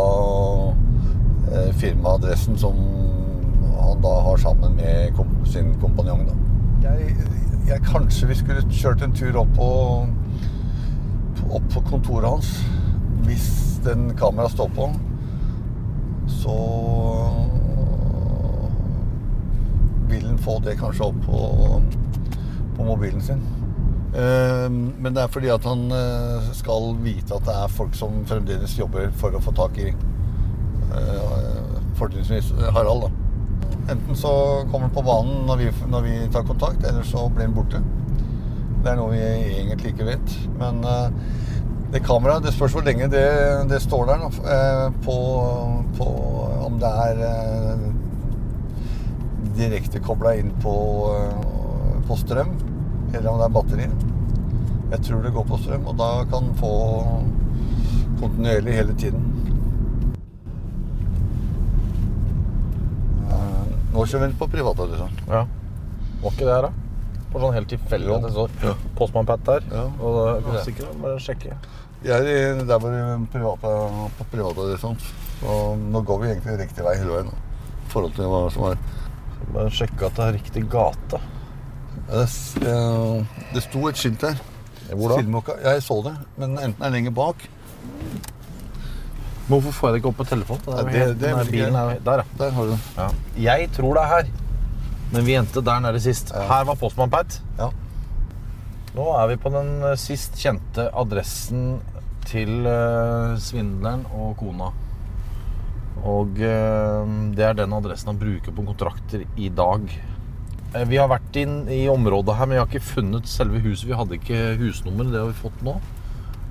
eh, 1.51 1.69
firmaadressen 1.79 2.57
som 2.59 2.79
han 3.81 4.01
da 4.03 4.15
har 4.27 4.37
sammen 4.39 4.75
med 4.79 5.15
kom 5.17 5.31
sin 5.47 5.73
kompanjong. 5.83 6.25
da. 6.27 6.35
Jeg, 6.89 7.15
jeg 7.71 7.85
Kanskje 7.87 8.27
vi 8.29 8.35
skulle 8.35 8.65
kjørt 8.71 9.03
en 9.05 9.15
tur 9.15 9.37
opp 9.41 9.53
på, 9.55 9.69
opp 11.51 11.71
på 11.73 11.83
kontoret 11.89 12.29
hans. 12.29 12.51
Hvis 13.25 13.47
den 13.85 14.11
kameraet 14.19 14.53
står 14.55 14.69
på 14.75 14.91
så 16.31 16.57
vil 20.09 20.27
han 20.27 20.37
få 20.37 20.59
det 20.65 20.77
kanskje 20.79 21.07
opp 21.07 21.19
på, 21.25 21.41
på 22.77 22.85
mobilen 22.85 23.21
sin. 23.21 23.43
Eh, 24.15 24.69
Men 24.71 25.13
det 25.15 25.23
er 25.23 25.31
fordi 25.31 25.51
at 25.53 25.65
han 25.65 25.85
eh, 25.95 26.51
skal 26.57 26.95
vite 27.03 27.35
at 27.35 27.47
det 27.47 27.55
er 27.55 27.75
folk 27.77 27.95
som 27.95 28.23
fremdeles 28.27 28.77
jobber 28.79 29.11
for 29.21 29.35
å 29.35 29.43
få 29.43 29.53
tak 29.55 29.77
i 29.79 29.91
eh, 29.91 31.67
fortrinnsvis 31.99 32.51
Harald. 32.75 33.07
da. 33.07 33.20
Enten 33.91 34.15
så 34.15 34.31
kommer 34.71 34.87
den 34.87 34.95
på 34.95 35.03
banen 35.03 35.45
når 35.47 35.57
vi, 35.59 35.69
når 35.91 36.01
vi 36.05 36.17
tar 36.31 36.47
kontakt, 36.47 36.83
eller 36.87 37.03
så 37.03 37.25
blir 37.29 37.47
den 37.47 37.55
borte. 37.55 37.81
Det 38.81 38.91
er 38.91 38.97
noe 38.97 39.11
vi 39.13 39.21
egentlig 39.21 39.91
ikke 39.93 40.07
vet. 40.07 40.35
Men 40.59 40.79
eh, 40.87 41.09
det 41.91 42.03
kameraet, 42.05 42.45
det 42.45 42.53
spørs 42.55 42.77
hvor 42.77 42.85
lenge 42.87 43.09
det, 43.11 43.25
det 43.69 43.81
står 43.83 44.05
der. 44.09 44.21
nå, 44.23 44.29
eh, 44.55 44.85
På, 45.03 45.17
på 45.97 46.07
om 46.65 46.79
det 46.79 46.91
er 47.07 47.25
eh, 47.27 47.83
direkte 49.57 49.99
kobla 49.99 50.37
inn 50.39 50.53
på, 50.63 50.75
på 52.07 52.17
strøm, 52.17 52.55
eller 53.11 53.29
om 53.29 53.41
det 53.41 53.49
er 53.49 53.55
batteri. 53.59 53.89
Jeg 54.91 55.03
tror 55.07 55.21
det 55.23 55.33
går 55.35 55.45
på 55.47 55.59
strøm, 55.61 55.85
og 55.87 55.99
da 55.99 56.09
kan 56.31 56.49
få 56.59 56.71
kontinuerlig 58.21 58.73
hele 58.73 58.95
tiden. 58.95 59.27
Eh, 63.31 63.67
Nå 63.91 64.05
kjører 64.07 64.27
vi 64.31 64.37
på 64.39 64.47
privatadressa. 64.51 65.09
Ja. 65.27 65.45
Var 66.21 66.31
ikke 66.31 66.45
det 66.47 66.53
her, 66.55 66.61
da? 66.61 66.71
For 67.31 67.39
sånn 67.45 67.53
helt 67.55 67.69
tilfeldig 67.71 68.15
at 68.15 68.21
det 68.25 68.31
står 68.35 68.49
Ja. 68.63 68.73
Postman-Pat 68.97 69.43
der. 69.47 69.61
Ja. 69.71 69.83
Og 69.99 70.15
da 70.15 70.25
Ja. 70.51 70.53
ja. 70.57 70.63
sikkert 70.63 71.01
bare 71.01 71.19
sjekke. 71.19 71.55
Jeg 72.03 72.11
er 72.19 72.57
i- 72.57 72.65
der 72.65 72.79
hvor 72.79 72.89
vi 72.91 73.25
private, 73.31 74.09
på 74.17 74.25
privatadressa. 74.31 74.95
Og 75.45 75.77
nå 75.77 76.01
går 76.05 76.19
vi 76.21 76.27
egentlig 76.27 76.57
riktig 76.59 76.83
vei 76.83 76.95
hele 76.97 77.11
veien. 77.11 77.25
da, 77.25 77.31
I 77.31 77.89
forhold 77.89 78.15
til 78.15 78.25
hva 78.25 78.51
som 78.51 78.63
er 78.71 78.77
Bare 79.53 79.69
sjekke 79.69 80.05
at 80.05 80.15
det 80.15 80.19
er 80.25 80.33
riktig 80.37 80.69
gate. 80.69 81.19
Ja, 82.09 82.15
Det, 82.19 82.29
s- 82.29 82.55
eh, 82.57 83.25
det 83.53 83.63
sto 83.63 83.87
et 83.87 83.95
skilt 83.95 84.21
her. 84.21 84.35
Hvor 84.95 85.09
da? 85.09 85.53
Jeg 85.63 85.81
så 85.81 86.03
det, 86.03 86.17
men 86.37 86.57
enten 86.57 86.81
er 86.81 86.89
den 86.89 86.93
lenger 86.93 87.11
bak 87.11 87.35
Hvorfor 89.47 89.71
får 89.73 89.87
jeg 89.89 89.93
det 89.93 89.99
ikke 90.01 90.11
opp 90.11 90.17
på 90.21 90.27
telefonen? 90.29 90.61
Det 90.65 90.73
er 90.73 90.77
Ja, 90.77 91.05
det- 91.07 91.19
det, 91.19 91.19
det 91.19 91.35
der 91.37 91.51
bilen 91.51 91.75
er 91.75 91.87
der, 91.89 91.99
Der, 92.17 92.23
Der 92.37 92.51
har 92.51 92.63
du 92.63 92.69
den. 92.69 92.79
ja. 92.97 93.07
ja. 93.37 93.55
Jeg 93.57 93.71
tror 93.71 93.93
det 93.93 94.03
er 94.03 94.07
her. 94.15 94.27
Men 95.11 95.25
vi 95.25 95.33
endte 95.35 95.61
der 95.61 95.79
nede 95.79 95.99
sist. 95.99 96.31
Her 96.31 96.63
var 96.63 96.75
postmann 96.75 97.09
Pat. 97.11 97.41
Ja. 97.59 97.69
Nå 98.95 99.07
er 99.17 99.27
vi 99.27 99.35
på 99.37 99.49
den 99.51 99.81
eh, 99.83 99.95
sist 99.95 100.35
kjente 100.39 100.89
adressen 100.93 101.79
til 102.25 102.65
uh, 102.67 103.35
svindleren 103.39 104.05
og 104.13 104.37
kona. 104.37 104.69
Og 106.03 106.29
uh, 106.37 107.33
det 107.35 107.43
er 107.43 107.53
den 107.57 107.73
adressen 107.73 108.07
han 108.11 108.19
bruker 108.21 108.51
på 108.55 108.65
kontrakter 108.65 109.23
i 109.37 109.49
dag. 109.49 109.81
Uh, 110.75 110.83
vi 110.87 110.97
har 111.01 111.07
vært 111.11 111.35
inn 111.41 111.67
i 111.71 111.87
området 111.91 112.35
her, 112.37 112.45
men 112.45 112.55
vi 112.55 112.61
har 112.61 112.67
ikke 112.69 112.83
funnet 112.93 113.27
selve 113.27 113.59
huset. 113.59 113.87
Vi 113.89 113.97
hadde 113.97 114.15
ikke 114.19 114.55
husnummer, 114.61 115.03
det 115.11 115.19
har 115.19 115.27
vi 115.31 115.39
fått 115.41 115.61
nå. 115.65 115.75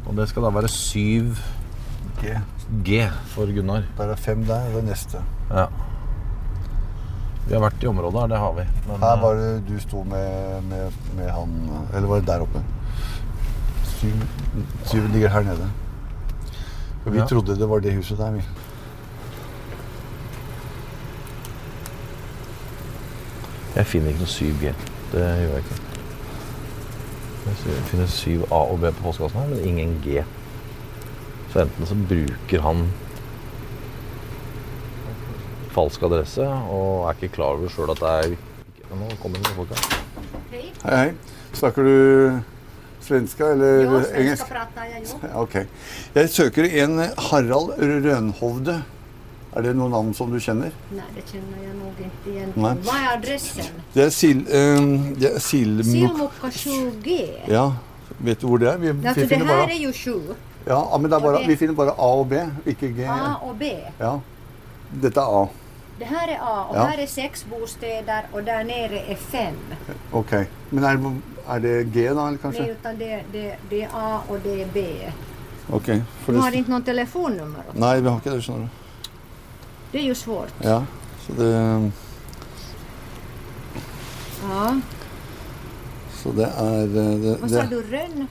Og 0.07 0.17
det 0.17 0.29
skal 0.29 0.43
da 0.43 0.51
være 0.51 0.69
7G 0.69 2.37
G. 2.87 3.01
for 3.33 3.47
Gunnar. 3.51 3.83
Der 3.99 4.13
er 4.13 4.17
fem 4.17 4.45
der, 4.47 4.67
og 4.71 4.75
det 4.81 4.85
neste. 4.85 5.23
Ja. 5.51 5.67
Vi 7.49 7.55
har 7.57 7.61
vært 7.65 7.83
i 7.83 7.89
området 7.91 8.21
her, 8.21 8.27
det 8.31 8.39
har 8.39 8.53
vi. 8.55 8.65
Men, 8.87 9.01
Her 9.03 9.17
eh, 9.17 9.23
var 9.23 9.35
det 9.41 9.51
du 9.69 9.75
sto 9.83 10.03
med, 10.07 10.63
med, 10.71 10.93
med 11.17 11.31
han 11.35 11.55
Eller 11.95 12.07
var 12.09 12.21
det 12.21 12.27
der 12.29 12.45
oppe? 12.45 12.63
Syv, 13.97 14.23
syv 14.87 15.09
ligger 15.13 15.29
her 15.35 15.43
nede. 15.49 15.67
For 17.03 17.11
vi 17.11 17.19
Ja. 17.19 17.27
trodde 17.27 17.59
det 17.59 17.69
var 17.69 17.81
det 17.81 17.95
huset 17.97 18.19
der, 18.19 18.31
vi. 18.31 18.43
Jeg 23.77 23.87
finner 23.87 24.09
ikke 24.13 24.25
noe 24.25 24.31
7G. 24.31 24.73
Det 25.13 25.21
gjør 25.21 25.55
jeg 25.55 25.65
ikke. 25.65 25.79
Jeg 27.51 27.85
finner 27.91 28.07
7A 28.07 28.53
og 28.53 28.79
B 28.83 28.91
på 28.95 29.03
postkassen 29.03 29.41
her, 29.41 29.49
men 29.49 29.65
ingen 29.65 29.95
G. 30.05 30.23
Så 31.53 31.61
enten 31.61 31.87
så 31.87 31.95
bruker 31.95 32.61
han 32.63 32.85
falsk 35.75 36.03
adresse 36.07 36.47
og 36.47 37.09
er 37.09 37.19
ikke 37.19 37.35
klar 37.41 37.59
over 37.59 37.73
sjøl 37.73 37.91
at 37.95 38.03
det 38.03 38.15
er 38.21 38.39
Nå 38.91 39.07
kommer 39.23 39.39
det 39.39 39.53
folk 39.55 39.71
her. 39.71 39.99
Hei, 40.51 40.63
hei. 40.83 41.11
Snakker 41.55 41.87
du 41.87 42.41
svenska 43.07 43.53
eller 43.53 43.85
Ja, 43.85 43.91
svenska 43.91 44.17
engelsk? 44.19 44.49
Prater 44.49 44.89
jag 44.91 45.05
jo. 45.05 45.19
Ok. 45.43 45.55
Jeg 46.15 46.31
søker 46.31 46.65
en 46.83 46.99
Harald 46.99 47.71
Rønhovde. 47.79 48.83
Er 49.55 49.63
det 49.63 49.77
noen 49.79 49.95
navn 49.95 50.11
som 50.15 50.35
du 50.35 50.41
kjenner? 50.43 50.75
Nei, 50.91 51.07
det 51.15 51.23
kjenner 51.31 51.63
jeg 51.63 51.77
nog 51.79 52.03
ikke. 52.03 52.51
Hva 52.57 52.75
er 52.75 52.83
Vad 52.83 52.99
är 52.99 53.09
adressen? 53.15 53.65
Det 53.95 54.05
er 54.05 54.11
Sil... 54.19 54.43
Um, 54.51 54.93
det 55.15 55.35
er 55.37 55.39
Silmok... 55.39 55.87
Silmukka 55.87 56.51
7G. 56.51 57.17
Ja, 57.51 57.65
vet 58.19 58.43
du 58.43 58.47
hvor 58.47 58.59
det 58.59 58.73
er? 58.75 58.77
Vi, 58.79 58.87
det 58.87 59.31
her 59.31 59.67
er 59.69 59.79
ju 59.79 59.93
7. 59.93 60.35
ja, 60.67 60.79
ja, 60.93 60.99
men 60.99 61.11
det 61.11 61.23
bare, 61.23 61.47
vi 61.47 61.57
finner 61.57 61.75
bare 61.75 61.91
A 61.99 62.11
og 62.21 62.29
B, 62.29 62.33
ikke 62.67 62.89
G. 62.97 63.05
A 63.09 63.35
og 63.43 63.59
B. 63.59 63.63
Ja. 64.01 64.17
Dette 65.03 65.21
er 65.21 65.43
A. 65.43 65.47
Det 66.01 66.07
her 66.09 66.29
er 66.35 66.41
A 66.41 66.53
og 66.69 66.75
Ja. 66.77 66.87
her 66.87 67.03
er 67.03 67.07
seks 67.07 67.43
bosteder, 67.51 68.23
og 68.33 68.47
der 68.47 68.63
nede 68.65 68.99
er 69.09 69.17
fem. 69.17 69.57
Ok. 70.13 70.33
Men 70.71 70.85
er, 70.85 70.97
det- 70.97 71.23
er 71.49 71.59
det 71.59 71.93
G 71.93 71.95
da, 72.15 72.27
eller 72.27 72.39
kanskje? 72.39 72.63
Nei, 72.63 72.71
utan 72.73 72.99
det, 72.99 73.19
det, 73.33 73.55
det 73.71 73.83
er 73.83 73.89
A 73.95 74.21
og 74.29 74.41
det 74.45 74.61
er 74.63 74.67
B. 74.75 74.79
Ok. 75.73 75.91
For 76.25 76.33
Du 76.33 76.39
har 76.41 76.51
ikke 76.51 76.71
noe 76.71 76.81
telefonnummer? 76.83 77.63
telefonnummer? 77.63 77.81
nei, 77.81 78.01
vi 78.01 78.09
har 78.09 78.17
ikke 78.21 78.31
det, 78.37 78.43
skjønner 78.45 78.61
du. 78.61 78.69
Det 79.93 80.01
er 80.01 80.09
jo 80.09 80.15
svårt. 80.15 80.53
Ja, 80.65 80.83
så 81.27 81.33
det, 81.37 81.51
Ja. 84.43 84.75
så 86.23 86.33
det 86.37 86.49
er 86.49 86.87
det, 86.87 87.39
Hva 87.41 87.49
sa 87.49 87.67
du? 87.71 87.83
Rönn? 87.83 88.27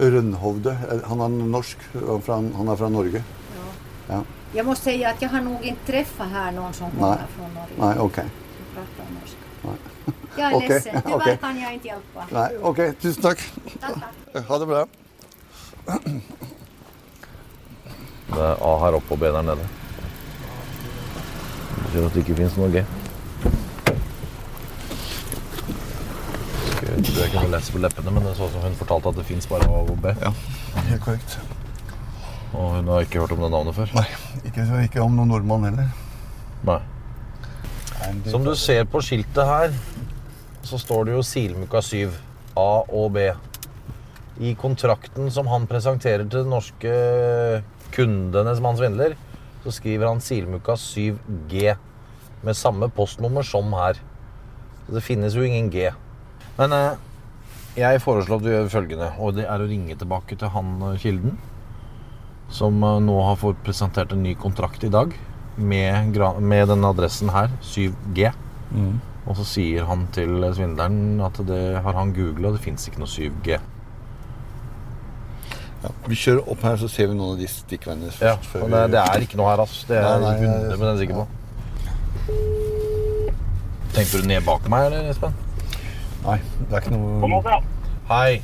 Rønhovde. 0.00 0.74
Han 1.08 1.20
er 1.20 1.28
norsk. 1.28 1.78
Han 1.94 2.08
er 2.16 2.20
fra, 2.26 2.40
han 2.58 2.68
er 2.68 2.76
fra 2.76 2.88
Norge. 2.88 3.24
Ja. 3.58 4.14
Ja. 4.14 4.20
Jeg 4.54 4.64
må 4.66 4.74
si 4.78 4.94
at 5.02 5.22
jeg 5.22 5.30
har 5.30 5.42
nok 5.42 5.64
ikke 5.66 5.86
truffet 5.88 6.30
her 6.30 6.50
noen 6.54 6.74
som 6.76 6.90
kommer 6.94 7.16
fra 7.24 7.30
från 7.36 7.54
Norge. 7.54 7.78
Nei, 7.80 7.94
ok. 7.98 8.18
Som 8.56 8.68
prater 8.74 9.12
norsk. 9.18 9.36
Nei. 9.64 9.76
Jag 10.36 10.52
är 10.52 10.56
Okej, 10.56 10.68
ledsen. 10.68 11.02
Tyvärr 11.02 11.16
okej. 11.16 11.38
kan 11.40 11.56
jeg 11.60 11.74
ikke 11.74 11.84
hjelpe. 11.84 12.24
Nei, 12.34 12.48
ok. 12.62 12.78
Tusen 13.00 13.22
takk. 13.22 13.38
takk, 13.80 13.94
takk. 14.00 14.44
Ha 14.48 14.58
det 14.58 14.66
bra. 14.66 14.84
Det 18.34 18.40
er 18.42 18.62
A 18.66 18.72
her 18.82 18.96
oppe 18.98 19.14
og 19.14 19.18
B 19.20 19.30
der 19.30 19.42
nede. 19.46 19.66
Det 21.74 21.82
betyr 21.86 22.06
at 22.06 22.14
det 22.14 22.24
ikke 22.24 22.36
fins 22.42 22.56
noe 22.58 22.70
G. 22.74 22.82
jeg 26.94 27.04
tror 27.08 27.20
jeg 27.24 27.32
kunne 27.32 27.50
lese 27.50 27.74
på 27.74 27.80
leppene, 27.82 28.12
men 28.14 28.22
det 28.22 28.30
er 28.30 28.38
sånn 28.38 28.50
som 28.52 28.62
hun 28.62 28.76
fortalte 28.78 29.10
at 29.10 29.16
det 29.18 29.26
fins 29.26 29.48
bare 29.50 29.66
A 29.66 29.80
og 29.82 29.96
B. 30.02 30.12
Ja, 30.22 30.30
helt 30.90 31.02
korrekt. 31.02 31.38
Og 32.54 32.76
hun 32.76 32.90
har 32.92 33.06
ikke 33.06 33.24
hørt 33.24 33.34
om 33.34 33.42
det 33.42 33.50
navnet 33.50 33.74
før. 33.74 33.94
Nei, 33.98 34.04
ikke, 34.46 34.66
ikke 34.86 35.02
om 35.02 35.16
noen 35.18 35.32
nordmann 35.32 35.66
heller. 35.66 35.88
Nei. 36.68 36.78
Som 38.30 38.46
du 38.46 38.52
ser 38.58 38.84
på 38.90 39.00
skiltet 39.02 39.48
her, 39.48 39.74
så 40.64 40.78
står 40.78 41.08
det 41.08 41.16
jo 41.16 41.24
Silmuka 41.26 41.82
7. 41.82 42.14
A 42.54 42.68
og 42.84 43.10
B. 43.16 43.26
I 44.44 44.54
kontrakten 44.58 45.32
som 45.34 45.50
han 45.50 45.66
presenterer 45.70 46.22
til 46.28 46.44
de 46.44 46.52
norske 46.52 46.94
kundene 47.94 48.54
som 48.54 48.70
han 48.70 48.78
svindler, 48.78 49.16
så 49.64 49.74
skriver 49.74 50.12
han 50.12 50.22
Silmuka 50.22 50.78
7G. 50.78 51.74
Med 52.44 52.58
samme 52.58 52.90
postnummer 52.92 53.46
som 53.46 53.72
her. 53.74 53.98
Så 54.86 54.98
det 54.98 55.06
finnes 55.06 55.34
jo 55.34 55.42
ingen 55.42 55.72
G. 55.74 55.88
Men 56.58 56.72
eh, 56.76 56.94
jeg 57.80 58.00
foreslår 58.04 58.38
at 58.38 58.44
du 58.46 58.50
gjør 58.52 58.68
følgende, 58.70 59.08
og 59.18 59.34
det 59.38 59.46
er 59.50 59.58
å 59.64 59.66
ringe 59.70 59.96
tilbake 59.98 60.36
til 60.38 60.52
han 60.54 60.76
eh, 60.90 60.98
kilden. 61.02 61.38
Som 62.54 62.82
eh, 62.86 63.00
nå 63.02 63.16
har 63.26 63.36
fått 63.40 63.62
presentert 63.66 64.12
en 64.14 64.22
ny 64.22 64.34
kontrakt 64.38 64.84
i 64.86 64.92
dag 64.92 65.14
med, 65.56 66.16
med 66.42 66.68
denne 66.70 66.90
adressen 66.94 67.30
her, 67.34 67.48
7G. 67.62 68.30
Og 69.24 69.38
så 69.38 69.44
sier 69.48 69.86
han 69.88 70.02
til 70.12 70.42
svindleren 70.52 71.20
at 71.24 71.38
det 71.48 71.62
har 71.80 71.94
han 71.96 72.10
googla, 72.16 72.50
det 72.56 72.60
fins 72.64 72.84
ikke 72.90 73.00
noe 73.00 73.08
7G. 73.08 73.54
Ja, 75.84 75.90
vi 76.08 76.16
kjører 76.16 76.46
opp 76.52 76.62
her, 76.64 76.76
så 76.80 76.88
ser 76.88 77.10
vi 77.10 77.16
noen 77.18 77.34
av 77.34 77.40
de 77.40 77.48
stikkveiene 77.50 78.08
først. 78.10 78.22
Ja, 78.24 78.34
før 78.40 78.66
det, 78.66 78.70
vi- 78.86 78.92
det, 78.94 79.00
er 79.04 79.24
ikke 79.26 79.36
noe 79.40 79.48
her, 79.50 79.62
altså. 79.64 79.86
Det 79.88 79.96
er 80.00 80.04
Nei, 80.04 80.18
nei, 80.20 80.34
jeg 80.34 80.44
jeg- 80.44 80.78
100 80.78 80.98
sikker 81.02 81.16
på. 81.18 81.24
Tenkte 83.94 84.20
du 84.22 84.26
ned 84.28 84.44
bak 84.46 84.68
meg, 84.72 84.86
eller, 84.90 85.10
Espen? 85.12 85.34
Nei, 86.24 86.38
det 86.70 86.72
er 86.72 86.84
ikke 86.86 86.96
noe 86.96 87.58
Hei. 88.08 88.40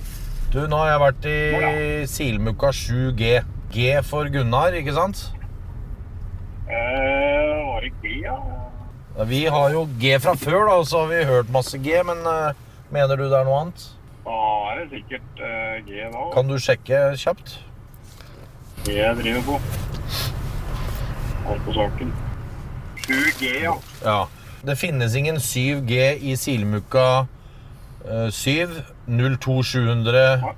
Du, 0.52 0.58
nå 0.68 0.80
har 0.82 0.88
jeg 0.90 1.00
vært 1.00 1.26
i 1.30 1.38
Silmuka 2.10 2.72
7G. 2.76 3.38
G 3.72 3.92
for 4.04 4.28
Gunnar, 4.34 4.74
ikke 4.76 4.92
sant? 4.96 5.22
Eh, 6.66 7.54
var 7.64 7.86
det 7.86 7.92
G, 8.02 8.18
ja? 8.26 8.36
Vi 9.30 9.40
har 9.54 9.72
jo 9.72 9.86
G 10.00 10.12
fra 10.20 10.34
før, 10.36 10.66
da, 10.68 10.76
og 10.82 10.86
så 10.90 11.04
har 11.04 11.08
vi 11.12 11.22
hørt 11.30 11.54
masse 11.54 11.80
G, 11.80 11.96
men 12.04 12.20
uh, 12.26 12.52
mener 12.92 13.16
du 13.16 13.24
det 13.30 13.38
er 13.38 13.48
noe 13.48 13.62
annet? 13.62 13.86
Da 14.26 14.36
er 14.74 14.82
det 14.82 14.86
sikkert 14.98 15.40
uh, 15.40 15.80
G 15.88 16.04
nå. 16.12 16.28
Kan 16.36 16.52
du 16.52 16.58
sjekke 16.60 17.02
kjapt? 17.20 17.56
G 18.84 18.98
jeg 18.98 19.16
driver 19.22 19.46
på. 19.48 19.58
Alt 21.48 21.64
på 21.64 21.80
saken. 21.80 22.14
7G, 23.06 23.56
ja. 23.64 23.76
Ja. 24.04 24.22
Det 24.66 24.76
finnes 24.76 25.14
ingen 25.16 25.40
7G 25.40 26.16
i 26.20 26.36
Silmuka 26.36 27.24
7 28.06 28.80
02700 29.06 30.54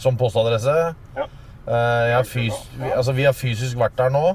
som 0.00 0.16
postadresse. 0.18 0.76
Ja. 1.16 1.26
Eh, 1.70 2.14
har 2.16 2.24
fys 2.24 2.56
altså, 2.96 3.12
vi 3.12 3.26
har 3.28 3.36
fysisk 3.36 3.78
vært 3.78 3.98
der 3.98 4.12
nå. 4.14 4.32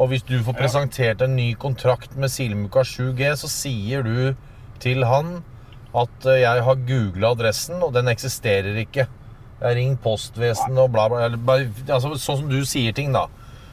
Og 0.00 0.08
hvis 0.10 0.24
du 0.24 0.38
får 0.42 0.56
presentert 0.56 1.22
en 1.22 1.36
ny 1.36 1.52
kontrakt 1.60 2.16
med 2.16 2.32
Silmuka 2.32 2.82
7G, 2.86 3.34
så 3.36 3.50
sier 3.50 4.06
du 4.06 4.32
til 4.80 5.04
han 5.04 5.40
at 5.96 6.26
eh, 6.26 6.42
jeg 6.44 6.64
har 6.66 6.84
googla 6.88 7.34
adressen, 7.34 7.82
og 7.82 7.92
den 7.94 8.08
eksisterer 8.08 8.78
ikke. 8.80 9.06
Jeg 9.60 9.76
ringer 9.76 10.00
postvesenet 10.00 10.78
og 10.80 10.92
bla, 10.94 11.08
bla. 11.12 11.26
Eller, 11.26 11.68
altså, 11.90 12.14
sånn 12.16 12.44
som 12.44 12.48
du 12.50 12.62
sier 12.64 12.96
ting, 12.96 13.12
da. 13.12 13.26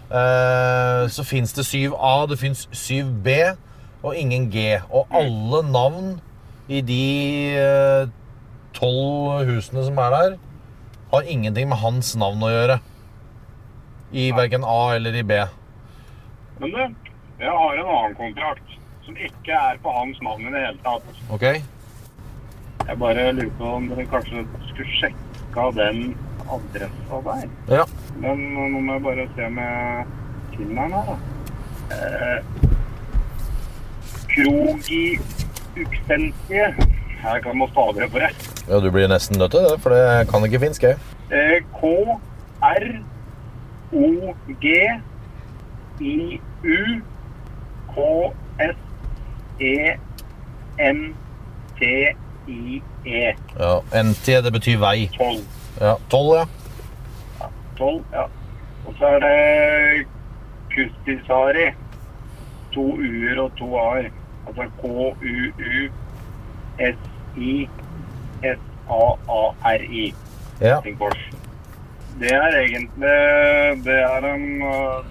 Eh, 0.07 1.07
så 1.13 1.23
fins 1.27 1.55
det 1.55 1.67
7A, 1.67 2.15
det 2.31 2.39
fins 2.41 2.67
7B 2.75 3.37
og 4.03 4.15
ingen 4.17 4.49
G. 4.51 4.73
Og 4.89 5.07
alle 5.15 5.63
navn 5.71 6.17
i 6.67 6.81
de 6.83 7.03
eh, 7.55 8.09
tolv 8.75 9.47
husene 9.47 9.83
som 9.87 9.99
er 10.03 10.15
der, 10.15 10.37
har 11.13 11.29
ingenting 11.31 11.69
med 11.71 11.79
hans 11.81 12.15
navn 12.19 12.43
å 12.43 12.51
gjøre. 12.51 12.79
I 14.11 14.29
verken 14.35 14.63
A 14.67 14.95
eller 14.95 15.15
i 15.19 15.23
B. 15.27 15.39
Men 16.59 16.73
du, 16.73 16.83
jeg 17.39 17.53
har 17.61 17.79
en 17.79 17.89
annen 17.95 18.15
kontrakt 18.19 18.77
som 19.05 19.17
ikke 19.19 19.55
er 19.55 19.79
på 19.83 19.91
hans 19.95 20.19
navn 20.23 20.47
i 20.47 20.53
det 20.53 20.63
hele 20.65 20.79
tatt. 20.83 21.23
Ok? 21.31 21.45
Jeg 22.87 22.99
bare 23.01 23.31
lurer 23.35 23.51
på 23.59 23.73
om 23.79 23.89
dere 23.91 24.07
kanskje 24.11 24.45
skulle 24.69 24.99
sjekka 24.99 25.67
den 25.75 25.97
adressa 26.47 27.19
der. 27.27 27.49
Ja. 27.79 27.85
Men 28.19 28.43
nå 28.55 28.79
må 28.79 28.95
jeg 28.95 29.03
bare 29.07 29.27
se 29.35 29.49
om 29.49 29.59
jeg 29.63 30.07
finner 30.55 30.75
den 30.83 30.95
her, 30.95 31.03
da. 31.11 31.15
Eh, 31.97 32.39
Krog 34.31 34.91
i 35.75 35.83
Uksentie 35.85 36.65
Jeg 37.23 37.43
kan 37.43 37.57
må 37.57 37.67
stave 37.71 38.09
på 38.11 38.19
det. 38.21 38.29
Ja, 38.69 38.79
du 38.79 38.91
blir 38.91 39.07
nesten 39.09 39.39
nødt 39.39 39.51
til 39.51 39.65
det, 39.65 39.79
for 39.81 39.89
det 39.95 40.27
kan 40.29 40.45
ikke 40.45 40.59
finsk, 40.59 40.83
jeg. 40.83 40.97
Eh, 41.31 41.61
K 41.79 41.81
R 42.61 42.85
O 43.93 44.33
G 44.61 44.73
I 46.01 46.39
U 46.63 47.01
K 47.93 47.97
S 48.67 48.77
E 49.59 49.95
N 50.79 51.15
T 51.79 51.83
I 52.47 52.81
E. 53.05 53.33
Ja, 53.59 54.03
NT, 54.03 54.27
det 54.45 54.53
betyr 54.53 54.77
vei. 54.79 55.09
12. 55.17 55.41
Ja, 55.81 55.95
12, 56.09 56.37
ja. 56.37 56.45
12, 57.77 58.03
ja. 58.13 58.23
Og 58.87 58.93
så 58.99 59.05
er 59.05 59.19
det 59.25 60.05
Kustisari. 60.73 61.71
To 62.73 62.85
u-er 62.93 63.41
og 63.41 63.51
to 63.57 63.73
a-er. 63.79 64.09
Altså 64.47 64.63
K-u-u-s-i-s-a-a-r-i. 68.77 70.05
Ja, 70.61 70.77
Det 72.19 72.31
er 72.33 72.57
egentlig 72.57 73.17
Det 73.85 73.97
er 74.01 74.33
en 74.33 74.61
øh, 74.61 75.05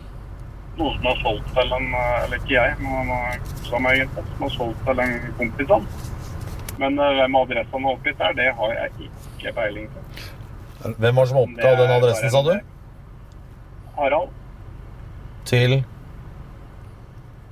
noe 0.79 0.91
som 0.95 1.07
er 1.07 1.17
solgt 1.23 1.47
til 1.55 1.69
en 1.79 1.87
øh, 1.95 2.25
Eller 2.25 2.37
ikke 2.41 2.55
jeg, 2.55 2.75
men 2.81 3.13
som 3.69 3.87
egentlig 3.87 4.25
som 4.33 4.43
har 4.43 4.49
solgt 4.57 4.81
til 4.89 4.99
en 5.05 5.15
kompis 5.39 5.71
av. 5.71 5.83
Men 6.79 6.99
øh, 6.99 7.11
hvem 7.21 7.37
adressen 7.43 7.85
er 7.85 7.91
oppgitt 7.93 8.19
der, 8.19 8.33
det 8.33 8.49
har 8.59 8.71
jeg 8.81 8.89
ikke 9.07 9.53
peiling 9.61 9.87
på. 9.93 9.99
Hvem 10.99 11.17
var 11.17 11.23
det 11.23 11.29
som 11.29 11.39
oppga 11.39 11.71
den 11.83 11.91
adressen, 11.91 12.31
sa 12.31 12.41
du? 12.49 12.55
Harald. 13.99 14.29
Til 15.45 15.85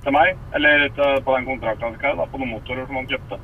til 0.05 0.13
meg, 0.15 0.37
eller 0.55 0.87
til, 0.95 1.19
på 1.25 1.35
den 1.35 1.45
kontrakten 1.49 1.95
han 2.01 2.17
da, 2.21 2.25
på 2.31 2.39
noen 2.41 2.53
motorer 2.55 2.85
som 2.87 2.95
han 3.01 3.07
kjøpte. 3.11 3.39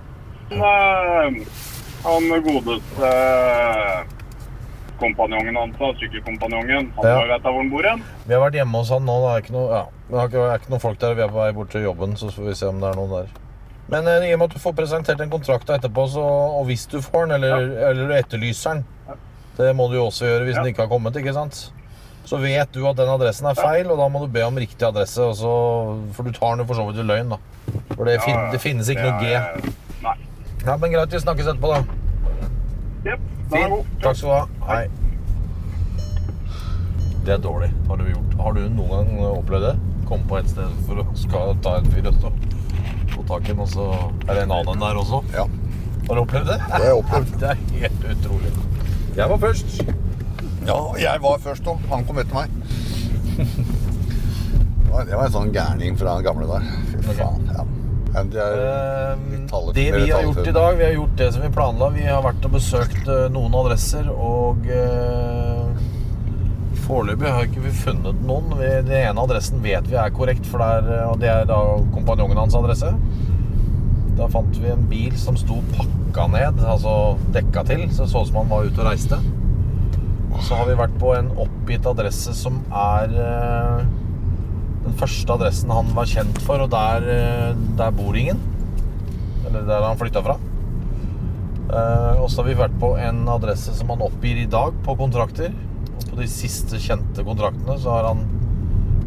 Men, 0.52 0.64
øh, 0.64 1.70
han 2.06 2.28
godeste 2.46 3.10
øh, 3.12 4.02
kompanjongen 5.02 5.56
hans, 5.58 5.78
sykkelkompanjongen, 6.00 6.92
han 6.98 7.06
Ja. 7.08 7.14
ja. 7.20 7.28
vet 7.34 7.44
da 7.44 7.50
hvor 7.54 7.62
han 7.64 7.72
bor 7.74 7.88
hen. 7.90 8.04
Vi 8.28 8.34
har 8.36 8.44
vært 8.46 8.58
hjemme 8.60 8.78
hos 8.82 8.90
han 8.94 9.06
nå. 9.10 9.16
Det 9.26 9.32
er 9.34 9.44
ikke 9.46 9.56
noe, 9.58 9.68
ja, 9.74 9.84
det 10.10 10.18
er 10.20 10.28
ikke, 10.30 10.38
det 10.42 10.52
er 10.54 10.60
ikke 10.62 10.74
noe 10.76 10.84
folk 10.86 11.00
der. 11.02 11.16
Vi 11.18 11.24
er 11.26 11.32
på 11.34 11.40
vei 11.42 11.52
bort 11.58 11.72
til 11.74 11.86
jobben, 11.88 12.16
så 12.20 12.30
får 12.36 12.50
vi 12.52 12.56
se 12.62 12.70
om 12.70 12.82
det 12.84 12.90
er 12.92 13.00
noen 13.02 13.16
der. 13.16 13.32
Men 13.92 14.08
eh, 14.08 14.30
i 14.30 14.34
og 14.34 14.40
med 14.40 14.50
at 14.52 14.56
du 14.56 14.62
får 14.64 14.76
presentert 14.78 15.22
en 15.22 15.34
kontrakt 15.34 15.70
etterpå, 15.74 16.06
så, 16.14 16.22
og 16.62 16.66
hvis 16.70 16.86
du 16.88 17.00
får 17.02 17.26
den, 17.26 17.32
eller, 17.42 17.66
eller 17.90 18.08
du 18.08 18.14
etterlyser 18.16 18.78
den 18.78 18.86
Det 19.58 19.74
må 19.76 19.90
du 19.92 19.98
jo 19.98 20.06
også 20.08 20.26
gjøre 20.26 20.46
hvis 20.48 20.56
Ja. 20.56 20.62
den 20.64 20.70
ikke 20.72 20.86
har 20.86 20.90
kommet, 20.94 21.16
ikke 21.20 21.34
sant? 21.36 21.74
Så 22.32 22.38
vet 22.40 22.70
du 22.72 22.86
at 22.88 22.96
den 22.96 23.10
adressen 23.12 23.50
er 23.50 23.58
feil, 23.60 23.90
og 23.92 23.98
da 24.00 24.06
må 24.08 24.22
du 24.24 24.30
be 24.32 24.40
om 24.48 24.56
riktig 24.56 24.86
adresse. 24.88 25.20
Og 25.20 25.34
så, 25.36 25.50
for 26.16 26.24
du 26.24 26.32
tar 26.32 26.54
den 26.56 26.64
jo 26.64 26.68
for 26.70 26.80
så 26.80 26.86
vidt 26.88 27.02
i 27.04 27.04
løgn, 27.04 27.34
da. 27.34 27.40
For 27.90 28.08
det, 28.08 28.22
fin, 28.24 28.38
det 28.54 28.62
finnes 28.64 28.88
ikke 28.94 29.04
noe 29.04 29.18
G. 29.20 29.34
Nei. 30.06 30.14
Ja, 30.64 30.78
Men 30.80 30.94
greit, 30.94 31.12
vi 31.12 31.20
snakkes 31.20 31.50
etterpå, 31.52 31.74
da. 31.74 31.82
Jepp, 33.10 33.26
Fint. 33.52 33.74
god. 33.74 33.90
Takk 34.06 34.20
skal 34.22 34.30
du 34.30 34.36
ha. 34.38 34.44
Hei. 34.70 34.86
Det 37.26 37.34
er 37.36 37.42
dårlig. 37.44 37.68
Har 37.90 38.00
du, 38.00 38.06
gjort, 38.14 38.38
har 38.46 38.56
du 38.56 38.62
noen 38.78 38.94
gang 38.94 39.26
opplevd 39.28 39.68
det? 39.68 39.74
Komme 40.08 40.30
på 40.32 40.40
et 40.40 40.48
sted 40.54 40.80
for 40.88 41.02
å 41.04 41.06
skal 41.20 41.52
ta 41.66 41.76
en 41.82 41.92
fyr 41.92 42.08
og 42.14 42.30
få 43.12 43.26
tak 43.28 43.50
i 43.50 43.52
en, 43.58 43.66
og 43.66 43.70
så 43.76 43.90
er 44.30 44.40
det 44.40 44.46
en 44.46 44.56
annen 44.56 44.80
der 44.88 45.02
også? 45.04 45.20
Ja, 45.36 45.44
Har 46.08 46.16
du 46.16 46.24
opplevd 46.24 46.48
det? 46.54 46.58
det 46.64 46.80
har 46.80 46.88
jeg 46.88 47.04
opplevd. 47.04 47.36
Det 47.44 47.52
er 47.52 47.60
helt 47.84 48.08
utrolig. 48.16 48.56
Jeg 49.20 49.28
var 49.36 49.44
først. 49.44 49.84
Ja, 50.68 50.78
jeg 51.02 51.22
var 51.24 51.40
først 51.42 51.68
òg. 51.68 51.80
Han 51.90 52.06
kom 52.06 52.20
etter 52.22 52.36
meg. 52.36 52.50
Det 54.92 55.16
var- 55.16 55.26
en 55.26 55.32
sånn 55.32 55.54
gærning 55.56 55.96
fra 55.98 56.18
den 56.18 56.26
gamle 56.26 56.48
der. 56.50 56.66
Fy 56.92 57.14
faen. 57.16 57.46
Ja. 57.56 57.64
De 58.12 58.42
Ehm, 58.44 59.48
det 59.74 59.86
vi 59.96 60.10
har 60.12 60.22
gjort 60.26 60.48
i 60.48 60.52
dag, 60.52 60.76
vi 60.78 60.84
har 60.84 60.92
gjort 60.98 61.16
det 61.18 61.30
som 61.34 61.42
vi 61.42 61.50
planla. 61.50 61.88
Vi 61.96 62.04
har 62.04 62.22
vært 62.22 62.44
og 62.46 62.52
besøkt 62.52 63.08
eh, 63.08 63.30
noen 63.32 63.54
adresser, 63.56 64.10
og 64.12 64.68
eh, 64.68 65.72
foreløpig 66.84 67.32
har 67.32 67.48
ikke 67.48 67.64
vi 67.64 67.72
funnet 67.72 68.20
noen. 68.28 68.52
Vi, 68.60 68.68
den 68.68 68.92
ene 69.00 69.24
adressen 69.24 69.64
vet 69.64 69.88
vi 69.88 69.96
er 69.96 70.12
korrekt, 70.12 70.46
for 70.46 70.60
det 70.60 70.68
er, 70.68 70.92
eh, 71.00 71.08
og 71.10 71.20
det 71.24 71.30
er 71.32 71.46
da 71.48 71.62
kompanjongen 71.96 72.38
hans 72.38 72.56
adresse. 72.60 72.92
Da 74.20 74.28
fant 74.28 74.60
vi 74.60 74.68
en 74.74 74.84
bil 74.92 75.16
som 75.18 75.38
sto 75.40 75.62
pakka 75.78 76.28
ned, 76.36 76.60
altså 76.68 77.16
dekka 77.32 77.64
til, 77.72 77.88
så 77.96 78.04
det 78.04 78.12
så 78.12 78.26
ut 78.26 78.28
som 78.28 78.42
han 78.44 78.52
var 78.52 78.68
ute 78.68 78.84
og 78.84 78.90
reiste. 78.92 79.22
Så 80.42 80.58
har 80.58 80.68
vi 80.68 80.78
vært 80.78 80.96
på 81.00 81.14
en 81.16 81.30
oppgitt 81.40 81.86
adresse 81.90 82.34
som 82.36 82.60
er 82.74 83.14
eh, 83.22 83.84
den 84.82 84.96
første 84.98 85.36
adressen 85.38 85.74
han 85.74 85.92
var 85.96 86.10
kjent 86.10 86.40
for, 86.44 86.64
og 86.64 86.72
der, 86.74 87.06
eh, 87.06 87.52
der 87.78 87.94
bor 87.96 88.18
ingen. 88.18 88.42
Eller 89.46 89.68
der 89.68 89.86
han 89.86 90.00
flytta 90.00 90.24
fra. 90.26 90.38
Eh, 91.72 92.20
og 92.20 92.28
så 92.28 92.42
har 92.42 92.50
vi 92.50 92.58
vært 92.60 92.78
på 92.82 92.96
en 93.00 93.24
adresse 93.32 93.76
som 93.78 93.94
han 93.94 94.04
oppgir 94.04 94.42
i 94.42 94.50
dag 94.50 94.76
på 94.86 94.98
kontrakter. 95.00 95.54
Og 96.02 96.10
på 96.10 96.22
de 96.24 96.30
siste 96.32 96.82
kjente 96.82 97.24
kontraktene 97.24 97.78
så 97.80 97.96
har 97.96 98.10
han 98.10 98.26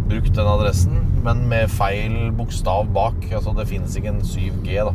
brukt 0.08 0.34
den 0.36 0.48
adressen, 0.48 1.00
men 1.24 1.46
med 1.50 1.72
feil 1.72 2.30
bokstav 2.36 2.86
bak. 2.94 3.18
Altså 3.32 3.54
det 3.58 3.68
finnes 3.68 3.96
ikke 3.98 4.14
en 4.14 4.22
7G, 4.24 4.78
da. 4.86 4.94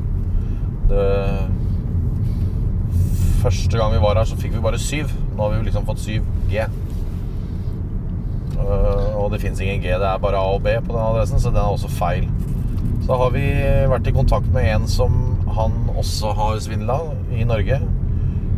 Det, 0.90 1.06
første 3.44 3.78
gang 3.78 3.94
vi 3.94 4.02
var 4.04 4.18
her, 4.18 4.28
så 4.30 4.38
fikk 4.40 4.56
vi 4.58 4.64
bare 4.64 4.80
7. 4.82 5.04
Nå 5.40 5.46
har 5.46 5.54
vi 5.54 5.60
jo 5.62 5.68
liksom 5.70 5.86
fått 5.88 6.02
7G. 6.04 6.66
Uh, 8.60 9.16
og 9.16 9.30
det 9.32 9.40
fins 9.40 9.62
ingen 9.64 9.80
G, 9.80 9.94
det 9.96 10.04
er 10.04 10.20
bare 10.20 10.36
A 10.36 10.58
og 10.58 10.66
B 10.66 10.74
på 10.84 10.92
den 10.92 11.00
adressen, 11.00 11.40
så 11.40 11.54
den 11.54 11.62
er 11.64 11.72
også 11.72 11.88
feil. 11.96 12.28
Så 13.08 13.16
har 13.22 13.32
vi 13.32 13.46
vært 13.88 14.12
i 14.12 14.14
kontakt 14.14 14.52
med 14.52 14.68
en 14.68 14.90
som 14.92 15.16
han 15.56 15.78
også 15.96 16.36
har 16.36 16.60
svindla 16.60 17.00
i 17.32 17.48
Norge. 17.48 17.80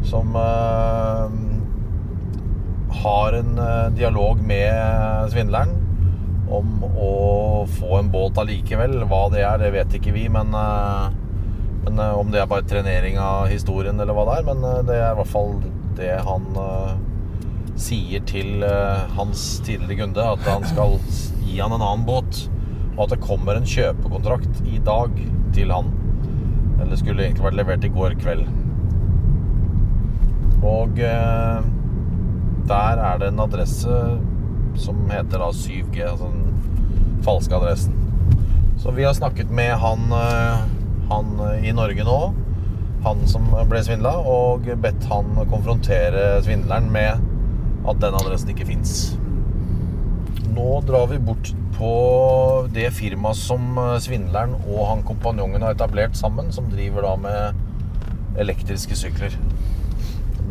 Som 0.10 0.34
uh, 0.34 1.30
har 2.92 3.38
en 3.38 3.60
øh, 3.60 3.96
dialog 3.96 4.42
med 4.44 5.30
svindleren 5.32 5.78
om 6.52 6.84
å 6.84 7.12
få 7.80 7.98
en 8.00 8.12
båt 8.12 8.40
allikevel. 8.42 9.00
Hva 9.08 9.28
det 9.32 9.46
er, 9.46 9.60
det 9.62 9.72
vet 9.76 9.96
ikke 9.98 10.14
vi, 10.16 10.28
men, 10.32 10.52
øh, 10.58 11.14
men 11.86 12.00
øh, 12.00 12.18
om 12.20 12.34
det 12.34 12.42
er 12.42 12.50
bare 12.52 12.68
trenering 12.68 13.20
av 13.22 13.48
historien 13.52 14.00
eller 14.00 14.18
hva 14.18 14.28
det 14.28 14.40
er. 14.40 14.50
Men 14.52 14.68
øh, 14.68 14.82
det 14.90 14.98
er 15.00 15.14
i 15.14 15.20
hvert 15.22 15.32
fall 15.32 15.56
det 15.98 16.14
han 16.28 16.48
øh, 16.58 16.94
sier 17.80 18.24
til 18.30 18.64
eh, 18.68 19.04
hans 19.18 19.44
tidligere 19.66 20.06
kunde 20.06 20.26
at 20.36 20.48
han 20.48 20.66
skal 20.70 20.98
gi 21.46 21.60
han 21.60 21.74
en 21.76 21.82
annen 21.84 22.06
båt, 22.08 22.46
og 22.98 23.06
at 23.06 23.16
det 23.16 23.24
kommer 23.24 23.58
en 23.58 23.68
kjøpekontrakt 23.68 24.64
i 24.70 24.80
dag 24.86 25.16
til 25.56 25.74
han. 25.74 25.92
Eller 26.82 27.00
skulle 27.00 27.26
egentlig 27.26 27.46
vært 27.46 27.60
levert 27.60 27.88
i 27.88 27.94
går 27.94 28.18
kveld. 28.22 28.46
Og 30.62 31.00
eh, 31.02 31.64
der 32.70 33.02
er 33.02 33.22
det 33.22 33.32
en 33.32 33.44
adresse 33.44 33.98
som 34.80 35.02
heter 35.12 35.42
da 35.42 35.50
7G, 35.56 36.04
altså 36.06 36.30
den 36.30 37.20
falske 37.26 37.58
adressen. 37.58 37.98
Så 38.82 38.94
vi 38.96 39.04
har 39.04 39.14
snakket 39.14 39.52
med 39.54 39.74
han, 39.82 40.06
eh, 40.12 40.62
han 41.10 41.34
eh, 41.48 41.68
i 41.70 41.74
Norge 41.76 42.06
nå, 42.06 42.20
han 43.06 43.26
som 43.30 43.48
ble 43.70 43.82
svindla, 43.86 44.14
og 44.28 44.68
bedt 44.84 45.08
han 45.10 45.34
konfrontere 45.50 46.42
svindleren 46.46 46.92
med 46.94 47.28
at 47.90 48.02
den 48.04 48.18
adressen 48.18 48.52
ikke 48.54 48.68
fins. 48.70 49.16
Nå 50.52 50.82
drar 50.86 51.08
vi 51.10 51.20
bort 51.24 51.54
på 51.78 51.92
det 52.76 52.90
firmaet 52.94 53.40
som 53.40 53.80
svindleren 54.04 54.54
og 54.68 54.84
han 54.90 55.06
kompanjongen 55.08 55.64
har 55.66 55.74
etablert 55.74 56.18
sammen, 56.20 56.52
som 56.54 56.70
driver 56.70 57.08
da 57.08 57.16
med 57.24 58.42
elektriske 58.42 58.98
sykler. 59.00 59.34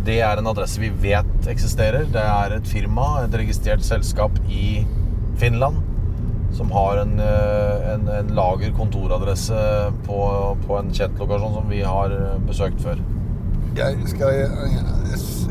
Det 0.05 0.19
er 0.25 0.41
en 0.41 0.49
adresse 0.49 0.81
vi 0.81 0.89
vet 1.03 1.49
eksisterer. 1.53 2.09
Det 2.11 2.23
er 2.25 2.57
et 2.57 2.69
firma, 2.69 3.21
et 3.23 3.37
registrert 3.37 3.85
selskap 3.85 4.37
i 4.49 4.83
Finland, 5.41 5.79
som 6.57 6.71
har 6.75 7.03
en, 7.05 7.17
eh, 7.23 7.91
en, 7.95 8.09
en 8.09 8.35
lager-kontoradresse 8.37 9.61
på, 10.07 10.21
på 10.67 10.79
en 10.79 10.93
kjent 10.95 11.19
lokasjon 11.21 11.57
som 11.61 11.69
vi 11.71 11.83
har 11.87 12.15
eh, 12.15 12.39
besøkt 12.49 12.83
før. 12.83 13.03
Jeg 13.77 14.09
skal, 14.11 14.51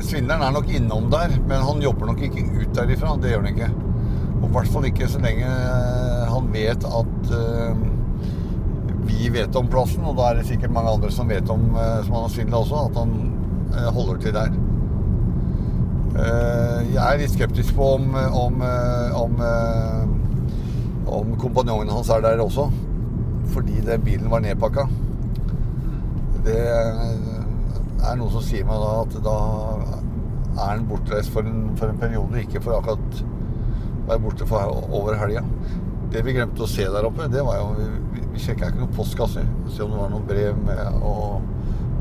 svindleren 0.03 0.43
er 0.43 0.55
nok 0.55 0.67
innom 0.75 1.07
der, 1.11 1.37
men 1.47 1.63
han 1.63 1.79
jobber 1.83 2.11
nok 2.11 2.25
ikke 2.27 2.43
ut 2.59 2.73
derifra. 2.75 3.15
Det 3.21 3.31
gjør 3.31 3.45
han 3.45 3.53
ikke. 3.53 3.69
Og 4.39 4.47
i 4.47 4.51
hvert 4.55 4.73
fall 4.73 4.87
ikke 4.89 5.07
så 5.11 5.21
lenge 5.23 5.47
eh, 5.47 6.25
han 6.29 6.51
vet 6.53 6.85
at 6.85 7.31
uh, 7.33 7.81
vi 9.09 9.29
vet 9.33 9.55
om 9.57 9.67
plassen, 9.71 10.05
og 10.05 10.17
da 10.19 10.29
er 10.29 10.39
det 10.39 10.47
sikkert 10.47 10.73
mange 10.75 10.93
andre 10.93 11.09
som 11.11 11.31
vet 11.31 11.49
om, 11.51 11.65
uh, 11.75 11.99
som 12.05 12.15
han 12.15 12.25
har 12.25 12.33
svindla 12.33 12.61
også, 12.61 12.83
at 12.89 12.99
han 13.01 13.15
uh, 13.73 13.89
holder 13.95 14.21
til 14.23 14.35
der. 14.39 14.57
Jeg 16.09 16.99
er 16.99 17.19
litt 17.21 17.31
skeptisk 17.31 17.75
på 17.77 17.85
om, 17.95 18.15
om, 18.35 18.55
om, 19.15 19.35
om 21.07 21.35
kompanjongen 21.39 21.91
hans 21.93 22.09
er 22.09 22.21
der 22.25 22.41
også, 22.43 22.69
fordi 23.53 23.79
den 23.85 24.03
bilen 24.05 24.31
var 24.31 24.43
nedpakka. 24.43 24.87
Det 26.45 26.59
er 26.59 28.15
noe 28.17 28.31
som 28.31 28.43
sier 28.45 28.67
meg 28.67 28.79
da 28.81 28.91
at 29.03 29.17
da 29.25 29.37
er 30.59 30.71
han 30.73 30.87
bortreist 30.89 31.31
for 31.33 31.47
en, 31.47 31.69
for 31.79 31.91
en 31.91 31.99
periode, 31.99 32.41
ikke 32.43 32.61
for 32.63 32.79
akkurat 32.79 33.23
være 34.09 34.23
borte 34.23 34.47
for 34.49 34.79
over 34.89 35.17
helga. 35.19 35.43
Det 36.09 36.23
vi 36.25 36.33
glemte 36.33 36.65
å 36.65 36.69
se 36.69 36.87
der 36.89 37.05
oppe, 37.05 37.29
det 37.29 37.43
var 37.45 37.59
jo 37.59 37.67
Vi, 38.09 38.23
vi 38.33 38.41
sjekka 38.41 38.71
ikke 38.71 38.81
noen 38.81 38.95
postkasser. 38.95 39.45
Se 39.69 39.83
om 39.85 39.93
det 39.93 39.99
var 39.99 40.09
noen 40.09 40.25
brev 40.25 40.57
med 40.65 41.03
og 41.05 41.43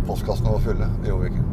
postkassene 0.09 0.55
var 0.55 0.65
fulle. 0.65 0.89
Det 1.03 1.11
gjorde 1.11 1.27
vi 1.27 1.31
ikke. 1.35 1.47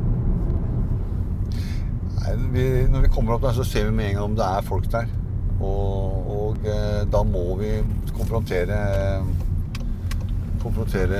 Nei, 2.22 2.36
vi, 2.54 2.66
når 2.94 3.04
vi 3.06 3.12
kommer 3.12 3.36
opp 3.36 3.44
der, 3.44 3.58
så 3.58 3.68
ser 3.68 3.90
vi 3.90 3.98
med 3.98 4.10
en 4.10 4.20
gang 4.20 4.30
om 4.32 4.38
det 4.40 4.48
er 4.48 4.70
folk 4.70 4.88
der. 4.94 5.12
Og, 5.62 6.32
og 6.36 6.68
eh, 6.68 7.04
da 7.12 7.22
må 7.24 7.56
vi 7.62 7.72
konfrontere 8.16 8.80
Konfrontere 10.66 11.20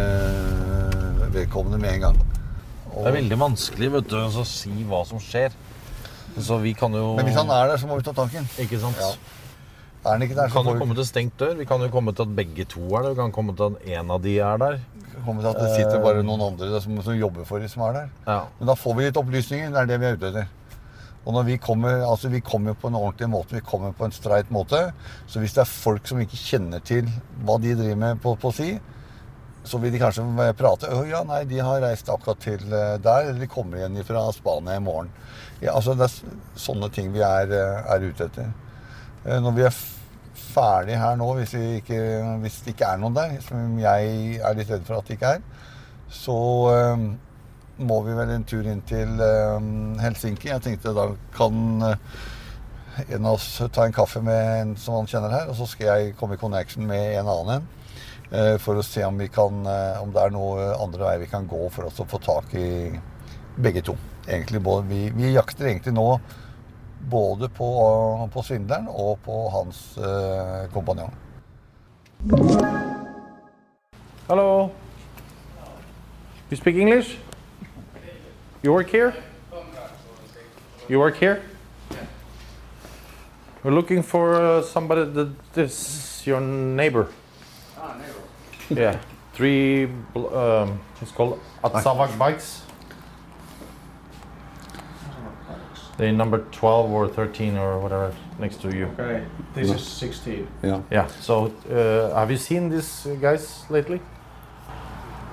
vedkommende 1.36 1.78
med 1.78 1.94
en 1.94 2.06
gang. 2.08 2.20
Og, 2.90 3.04
Det 3.04 3.12
er 3.12 3.18
veldig 3.20 3.38
vanskelig 3.40 3.92
vet 4.00 4.10
du, 4.10 4.16
å 4.18 4.46
si 4.48 4.72
hva 4.90 5.04
som 5.06 5.22
skjer. 5.22 5.54
Så 6.36 6.58
vi 6.64 6.74
kan 6.76 6.94
jo 6.96 7.14
men 7.16 7.30
hvis 7.30 7.38
han 7.38 7.52
er 7.54 7.70
der, 7.70 7.80
så 7.80 7.88
må 7.88 8.00
vi 8.00 8.06
ta 8.08 8.14
tak 8.16 8.34
i 8.34 8.40
ham. 8.42 8.48
Ikke 8.64 8.80
sant? 8.82 8.98
Ja. 9.00 9.12
Er 10.06 10.18
han 10.18 10.26
ikke 10.26 10.36
der, 10.38 10.50
Vi 10.50 10.54
så 10.54 10.62
kan 10.62 10.74
jo 10.74 10.82
komme 10.82 10.98
til 10.98 11.08
stengt 11.08 11.38
dør. 11.40 11.56
Vi 11.58 11.66
kan 11.66 11.82
jo 11.82 11.90
komme 11.94 12.14
til 12.14 12.28
at 12.28 12.36
begge 12.38 12.66
to 12.70 12.84
er 12.94 13.06
der. 13.06 13.14
Vi 13.14 13.22
kan 13.22 13.32
komme 13.36 13.56
til 13.58 13.72
at 13.72 13.88
en 14.00 14.12
av 14.12 14.22
de 14.22 14.36
er 14.38 14.60
der. 14.62 14.80
komme 15.26 15.42
til 15.42 15.50
at 15.50 15.62
det 15.62 15.70
sitter 15.76 16.04
bare 16.04 16.24
noen 16.24 16.42
andre 16.46 16.82
som, 16.82 17.00
som 17.02 17.16
jobber 17.18 17.46
for 17.48 17.60
dem, 17.60 17.70
som 17.72 17.86
er 17.88 17.94
der. 18.02 18.12
Ja. 18.28 18.42
Men 18.60 18.70
da 18.70 18.76
får 18.78 18.98
vi 18.98 19.08
litt 19.08 19.18
opplysninger. 19.18 19.72
Det 19.74 19.82
er 19.82 19.90
det 19.94 20.00
vi 20.02 20.06
er 20.10 20.20
ute 20.20 20.30
etter. 20.32 20.52
Og 21.26 21.34
når 21.34 21.46
vi 21.48 21.58
kommer, 21.58 22.04
altså 22.06 22.30
vi 22.30 22.44
kommer 22.46 22.76
på 22.78 22.90
en 22.92 22.98
ordentlig 23.00 23.30
måte, 23.34 23.58
vi 23.58 23.66
kommer 23.66 23.96
på 23.98 24.06
en 24.06 24.14
streit 24.14 24.52
måte. 24.54 24.92
Så 25.28 25.42
hvis 25.42 25.56
det 25.58 25.64
er 25.64 25.72
folk 25.72 26.06
som 26.08 26.22
ikke 26.22 26.38
kjenner 26.38 26.84
til 26.86 27.10
hva 27.46 27.58
de 27.62 27.74
driver 27.78 27.98
med 28.02 28.22
på, 28.22 28.36
på 28.42 28.52
si, 28.54 28.76
så 29.66 29.80
vil 29.82 29.96
de 29.96 29.98
kanskje 29.98 30.52
prate 30.60 30.92
Å 30.94 31.02
ja, 31.10 31.24
nei, 31.26 31.42
de 31.50 31.58
har 31.66 31.82
reist 31.82 32.10
akkurat 32.14 32.38
til 32.44 32.62
eh, 32.70 33.00
der, 33.02 33.32
eller 33.32 33.42
de 33.42 33.50
kommer 33.50 33.80
igjen 33.80 33.98
fra 34.06 34.28
Spania 34.36 34.78
i 34.78 34.84
morgen. 34.84 35.10
Ja, 35.64 35.74
altså 35.74 35.96
Det 35.98 36.06
er 36.06 36.38
sånne 36.68 36.92
ting 36.94 37.10
vi 37.16 37.24
er, 37.26 37.50
eh, 37.50 37.92
er 37.96 38.06
ute 38.06 38.30
etter. 38.30 38.52
Eh, 39.26 39.40
Når 39.42 39.58
vi 39.58 39.66
er 39.66 39.80
ferdig 40.54 41.00
her 41.02 41.18
nå, 41.18 41.32
hvis, 41.40 41.56
vi 41.58 41.80
ikke, 41.82 42.00
hvis 42.44 42.62
det 42.64 42.76
ikke 42.76 42.92
er 42.94 43.02
noen 43.02 43.18
der, 43.18 43.40
som 43.44 43.80
jeg 43.82 44.38
er 44.38 44.60
litt 44.60 44.70
redd 44.70 44.86
for 44.86 45.00
at 45.00 45.10
det 45.10 45.18
ikke 45.18 45.34
er, 45.40 45.48
så 46.14 46.38
må 47.78 48.00
vi 48.06 48.16
vel 48.16 48.32
en 48.32 48.46
tur 48.48 48.68
inn 48.70 48.82
til 48.88 49.20
eh, 49.22 49.70
Helsinki. 50.04 50.50
Jeg 50.52 50.64
tenkte 50.64 50.94
da 50.96 51.10
kan 51.36 51.56
eh, 51.84 51.98
en 53.10 53.26
av 53.28 53.36
oss 53.36 53.50
ta 53.76 53.86
en 53.86 53.96
kaffe 53.96 54.22
med 54.24 54.62
en 54.62 54.76
som 54.80 55.00
han 55.00 55.10
kjenner 55.12 55.34
her, 55.34 55.50
og 55.52 55.58
så 55.60 55.68
skal 55.68 55.90
jeg 55.90 56.16
komme 56.20 56.38
i 56.38 56.42
connection 56.42 56.88
med 56.88 57.18
en 57.20 57.28
annen 57.28 57.58
en. 57.58 57.68
eh, 58.32 58.56
For 58.64 58.80
å 58.80 58.86
se 58.86 59.04
om, 59.04 59.20
kan, 59.28 59.66
eh, 59.68 60.00
om 60.02 60.14
det 60.16 60.24
er 60.24 60.34
noe 60.36 60.72
andre 60.80 61.10
veier 61.10 61.26
vi 61.26 61.32
kan 61.32 61.48
gå 61.48 61.68
for 61.70 61.90
oss 61.90 62.00
å 62.00 62.08
få 62.08 62.22
tak 62.24 62.56
i 62.56 62.70
begge 63.60 63.84
to. 63.84 63.98
Egentlig 64.28 64.64
både, 64.64 64.88
vi, 64.88 65.10
vi 65.16 65.34
jakter 65.36 65.68
egentlig 65.68 65.94
nå 65.94 66.08
både 67.12 67.52
på, 67.54 67.68
på 68.34 68.42
svindleren 68.42 68.88
og 68.90 69.20
på 69.26 69.36
hans 69.54 69.84
eh, 70.00 70.66
kompanjong. 70.74 71.14
Hallo. 74.28 74.72
You 76.50 76.58
speak 76.58 76.76
English? 76.76 77.20
You 78.66 78.74
work 78.74 78.90
here? 78.90 79.14
You 80.90 80.98
work 80.98 81.18
here? 81.18 81.44
We're 83.64 83.76
looking 83.76 84.02
for 84.02 84.34
uh, 84.34 84.64
somebody 84.64 85.04
that 85.04 85.36
is 85.56 86.24
your 86.26 86.42
neighbor. 86.42 87.08
Ah, 87.78 87.96
neighbor. 87.96 88.82
yeah. 88.82 89.00
Three, 89.34 89.84
um, 90.16 90.80
it's 91.00 91.12
called 91.12 91.40
Atsavak 91.64 92.18
bikes. 92.18 92.64
They 95.98 96.12
number 96.12 96.40
12 96.52 96.92
or 96.92 97.08
13 97.08 97.58
or 97.58 97.80
whatever 97.80 98.16
next 98.40 98.62
to 98.62 98.76
you. 98.76 98.86
Okay, 98.98 99.24
this 99.54 99.70
is 99.70 99.86
16. 99.86 100.48
Yeah. 100.64 100.82
Yeah. 100.90 101.08
So, 101.22 101.54
uh, 101.70 102.16
have 102.16 102.32
you 102.32 102.38
seen 102.38 102.70
these 102.70 103.08
guys 103.22 103.70
lately? 103.70 104.02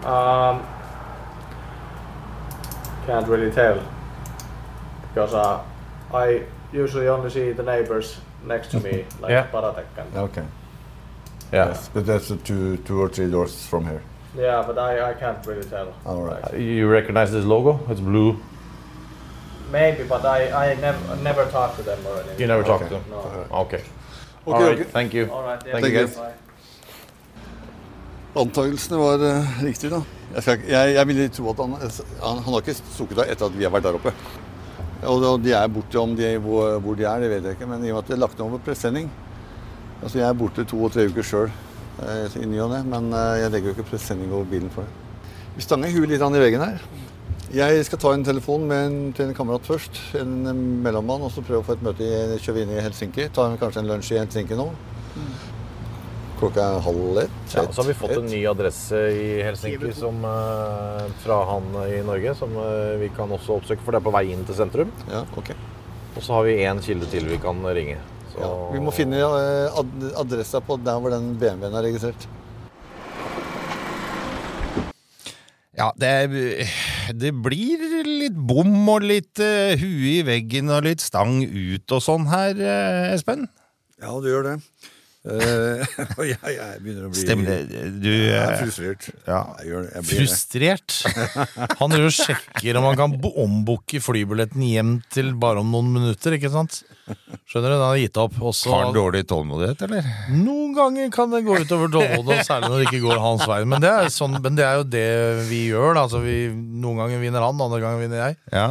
Um, 0.04 0.66
can't 3.06 3.26
really 3.28 3.50
tell 3.50 3.82
because 5.08 5.34
uh, 5.34 5.62
I 6.14 6.42
usually 6.72 7.08
only 7.08 7.30
see 7.30 7.52
the 7.52 7.62
neighbors 7.62 8.16
next 8.46 8.70
to 8.70 8.80
me, 8.80 9.04
like 9.20 9.30
Yeah. 9.30 9.46
Paratek 9.52 9.86
and 9.98 10.16
Okay. 10.16 10.44
Yeah. 11.52 11.68
Yes, 11.68 11.88
but 11.92 12.06
that's 12.06 12.30
uh, 12.30 12.36
two, 12.44 12.78
two 12.78 13.00
or 13.02 13.08
three 13.08 13.30
doors 13.30 13.66
from 13.66 13.84
here. 13.86 14.02
yeah, 14.38 14.64
but 14.66 14.78
I, 14.78 15.10
I 15.10 15.14
can't 15.14 15.46
really 15.46 15.68
tell. 15.68 15.92
All 16.06 16.22
right. 16.22 16.42
Uh, 16.52 16.56
You 16.56 16.88
recognize 16.88 17.30
this 17.30 17.44
logo? 17.44 17.78
It's 17.90 18.00
blue. 18.00 18.36
Maybe, 19.70 20.04
but 20.04 20.24
I, 20.24 20.70
I 20.72 20.74
never 20.80 21.16
never 21.22 21.44
talked 21.50 21.76
to 21.76 21.82
them 21.82 21.98
or 22.06 22.16
anything. 22.20 22.40
You 22.40 22.46
never 22.46 22.62
talked 22.64 22.84
Okay. 22.84 22.94
to 22.94 23.00
them? 23.00 23.10
No. 23.10 23.60
Okay. 23.62 23.82
Ok, 24.46 24.54
All 24.56 24.62
right. 24.62 24.80
ok. 24.80 24.84
Thank 24.90 25.14
you. 25.14 25.30
All 25.30 25.42
right. 25.42 25.62
Yeah, 25.66 25.72
Thank 25.72 25.86
you, 25.86 25.92
guys. 25.92 26.16
Bye. 26.16 26.32
Antagelsene 28.32 28.96
var 28.96 29.20
uh, 29.20 29.58
riktige, 29.60 29.92
da. 29.92 30.00
Jeg, 30.32 30.44
skal, 30.46 30.62
jeg, 30.70 30.94
jeg 30.96 31.08
vil 31.10 31.18
tro 31.36 31.50
at 31.52 31.58
han, 31.60 31.74
han, 31.76 32.38
han 32.46 32.54
har 32.54 32.62
ikke 32.62 32.78
stukket 32.78 33.20
av 33.20 33.28
etter 33.28 33.50
at 33.50 33.58
vi 33.58 33.66
har 33.66 33.74
vært 33.74 33.90
der 33.90 33.98
oppe. 33.98 34.14
Og, 35.02 35.26
de 35.42 35.52
er 35.58 35.68
borte 35.72 35.98
om 35.98 36.14
de, 36.16 36.30
hvor, 36.40 36.78
hvor 36.80 36.96
de 36.96 37.04
er, 37.04 37.24
det 37.24 37.28
vet 37.32 37.46
jeg 37.48 37.58
ikke. 37.58 37.68
Men 37.68 37.84
i 37.84 37.90
og 37.90 37.98
med 37.98 38.04
at 38.04 38.12
det 38.12 38.16
er 38.16 38.22
lagt 38.22 38.40
over 38.40 38.62
presenning 38.62 39.10
Altså, 40.02 40.18
jeg 40.18 40.26
er 40.26 40.34
borte 40.34 40.64
to 40.66 40.80
og 40.82 40.90
tre 40.90 41.04
uker 41.06 41.22
sjøl 41.22 41.50
eh, 42.02 42.32
i 42.40 42.46
ny 42.50 42.58
og 42.64 42.72
ne, 42.72 42.80
men 42.90 43.12
eh, 43.14 43.36
jeg 43.38 43.52
legger 43.54 43.70
jo 43.70 43.74
ikke 43.76 43.92
presenning 43.92 44.32
over 44.34 44.48
bilen 44.50 44.72
for 44.74 44.82
det. 44.82 45.28
Vi 45.54 45.62
stanger 45.62 45.94
huet 45.94 46.10
litt 46.10 46.24
an 46.26 46.34
i 46.34 46.40
veggen 46.42 46.64
her. 46.64 46.82
Jeg 47.54 47.84
skal 47.86 48.00
ta 48.02 48.10
en 48.16 48.24
telefon 48.26 48.66
en, 48.74 48.96
til 49.14 49.28
en 49.28 49.36
kamerat 49.36 49.68
først, 49.68 50.00
en 50.18 50.34
eh, 50.50 50.64
mellommann, 50.88 51.22
og 51.22 51.30
så 51.30 51.44
prøve 51.46 51.62
å 51.62 51.68
få 51.68 51.76
et 51.76 51.86
møte 51.86 52.02
i, 52.02 52.40
kjøre 52.42 52.64
inn 52.64 52.74
i 52.74 52.82
Helsinki. 52.82 53.28
Ta 53.30 53.46
kanskje 53.60 53.84
en 53.84 53.92
lunsj 53.92 54.10
i 54.16 54.18
Helsinki 54.24 54.58
nå. 54.58 54.66
Klokka 56.42 56.64
halv 56.82 57.18
ett. 57.22 57.36
Ja, 57.54 57.62
så 57.70 57.84
har 57.84 57.88
vi 57.88 57.94
fått 57.94 58.16
en 58.16 58.26
ny 58.26 58.40
adresse 58.50 58.98
i 59.14 59.26
Helsinki 59.46 59.92
som, 59.94 60.24
eh, 60.26 61.04
fra 61.22 61.36
han 61.52 61.68
i 61.86 62.00
Norge, 62.02 62.34
som 62.34 62.56
eh, 62.58 62.96
vi 62.98 63.12
kan 63.14 63.30
også 63.30 63.60
oppsøke, 63.60 63.84
for 63.86 63.94
det 63.94 64.02
er 64.02 64.08
på 64.08 64.14
vei 64.16 64.24
inn 64.34 64.42
til 64.48 64.58
sentrum. 64.58 64.90
Ja, 65.06 65.22
ok. 65.38 65.52
Og 66.16 66.24
så 66.26 66.34
har 66.34 66.48
vi 66.48 66.58
én 66.66 66.82
kilde 66.82 67.06
til 67.12 67.30
vi 67.30 67.38
kan 67.38 67.62
ringe. 67.62 68.00
Så, 68.32 68.40
Ja, 68.42 68.50
vi 68.72 68.82
må 68.82 68.90
finne 68.90 69.22
eh, 69.22 69.78
ad 69.78 70.06
adressa 70.24 70.58
på 70.64 70.82
der 70.82 70.98
hvor 70.98 71.14
den 71.14 71.36
BMW-en 71.38 71.78
er 71.78 71.86
registrert. 71.86 72.26
Ja, 75.72 75.92
det, 75.96 76.66
det 77.16 77.30
blir 77.44 78.02
litt 78.04 78.36
bom 78.36 78.74
og 78.92 79.06
litt 79.08 79.40
uh, 79.40 79.72
hue 79.80 80.18
i 80.18 80.24
veggen 80.26 80.68
og 80.74 80.84
litt 80.84 81.00
stang 81.00 81.40
ut 81.46 81.94
og 81.96 82.02
sånn 82.04 82.26
her, 82.28 82.58
eh, 82.58 83.14
Espen. 83.14 83.46
Ja, 84.02 84.12
det 84.20 84.34
gjør 84.34 84.50
det. 84.50 84.56
Eh, 85.22 85.82
Og 86.18 86.24
jeg, 86.26 86.38
jeg 86.56 86.80
begynner 86.82 87.04
å 87.06 87.10
bli 87.12 87.20
Stemmer 87.22 87.60
det? 87.68 87.82
Du 88.02 88.08
Jeg 88.10 88.32
er 88.34 88.56
eh, 88.56 88.62
frustrert. 88.64 89.04
ja. 89.28 89.36
Jeg 89.60 89.68
gjør. 89.70 89.84
Jeg 89.92 90.06
blir. 90.08 90.16
Frustrert. 90.18 90.96
Han 91.80 91.92
driver 91.92 92.08
og 92.08 92.16
sjekker 92.16 92.78
om 92.80 92.86
han 92.88 92.96
kan 92.98 93.14
bo- 93.22 93.30
ombooke 93.44 94.00
flybilletten 94.02 94.64
hjem 94.66 94.90
til 95.14 95.30
bare 95.38 95.62
om 95.62 95.70
noen 95.70 95.92
minutter, 95.94 96.34
ikke 96.38 96.50
sant? 96.50 96.80
Skjønner 97.46 97.70
du? 97.70 97.76
Han 97.76 97.84
har 97.92 98.00
gitt 98.02 98.18
opp. 98.22 98.34
Også, 98.50 98.72
Har 98.74 98.84
han 98.88 98.96
dårlig 98.96 99.22
tålmodighet, 99.30 99.84
eller? 99.86 100.06
Noen 100.34 100.74
ganger 100.76 101.10
kan 101.14 101.30
det 101.34 101.42
gå 101.46 101.56
utover 101.62 101.90
tålmodigheten, 101.94 102.46
særlig 102.48 102.70
når 102.72 102.82
det 102.82 102.88
ikke 102.90 103.02
går 103.06 103.22
hans 103.22 103.46
vei. 103.50 103.60
Men 103.68 103.82
det 103.84 103.90
er, 103.92 104.10
sånn, 104.14 104.38
men 104.42 104.58
det 104.58 104.66
er 104.66 104.80
jo 104.80 104.86
det 104.90 105.06
vi 105.50 105.62
gjør. 105.70 105.92
Da. 105.98 106.06
Altså, 106.08 106.22
vi, 106.24 106.36
noen 106.54 106.98
ganger 107.04 107.22
vinner 107.22 107.44
han, 107.46 107.62
andre 107.62 107.82
ganger 107.82 108.02
vinner 108.06 108.24
jeg. 108.26 108.38
Ja. 108.54 108.68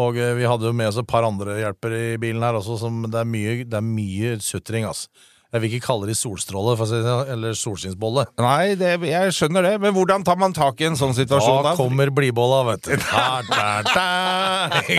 Og 0.00 0.16
eh, 0.20 0.32
vi 0.38 0.46
hadde 0.48 0.68
jo 0.70 0.76
med 0.76 0.88
oss 0.92 1.00
et 1.02 1.08
par 1.10 1.26
andre 1.28 1.58
hjelpere 1.60 2.00
i 2.14 2.20
bilen 2.22 2.44
her 2.46 2.56
også, 2.60 2.78
som 2.86 3.02
det 3.10 3.20
er 3.24 3.28
mye, 3.28 3.56
det 3.68 3.76
er 3.80 3.84
mye 3.84 4.36
sutring, 4.44 4.86
altså. 4.88 5.10
Jeg 5.50 5.62
vil 5.64 5.72
ikke 5.74 5.86
kalle 5.88 6.06
det 6.06 6.14
solstråle, 6.14 6.76
sånn, 6.78 7.06
eller 7.34 7.56
solskinnsbolle. 7.58 8.26
Nei, 8.38 8.76
det, 8.78 8.92
jeg 9.08 9.32
skjønner 9.34 9.66
det, 9.66 9.72
men 9.82 9.94
hvordan 9.96 10.22
tar 10.26 10.38
man 10.38 10.54
tak 10.54 10.78
i 10.78 10.86
en 10.86 10.98
sånn 10.98 11.16
situasjon? 11.16 11.64
Da 11.64 11.72
da? 11.72 11.78
kommer 11.78 12.12
blidbolla, 12.14 12.60
vet 12.70 12.86
du. 12.86 12.94
Da, 13.50 13.82
da. 13.82 14.04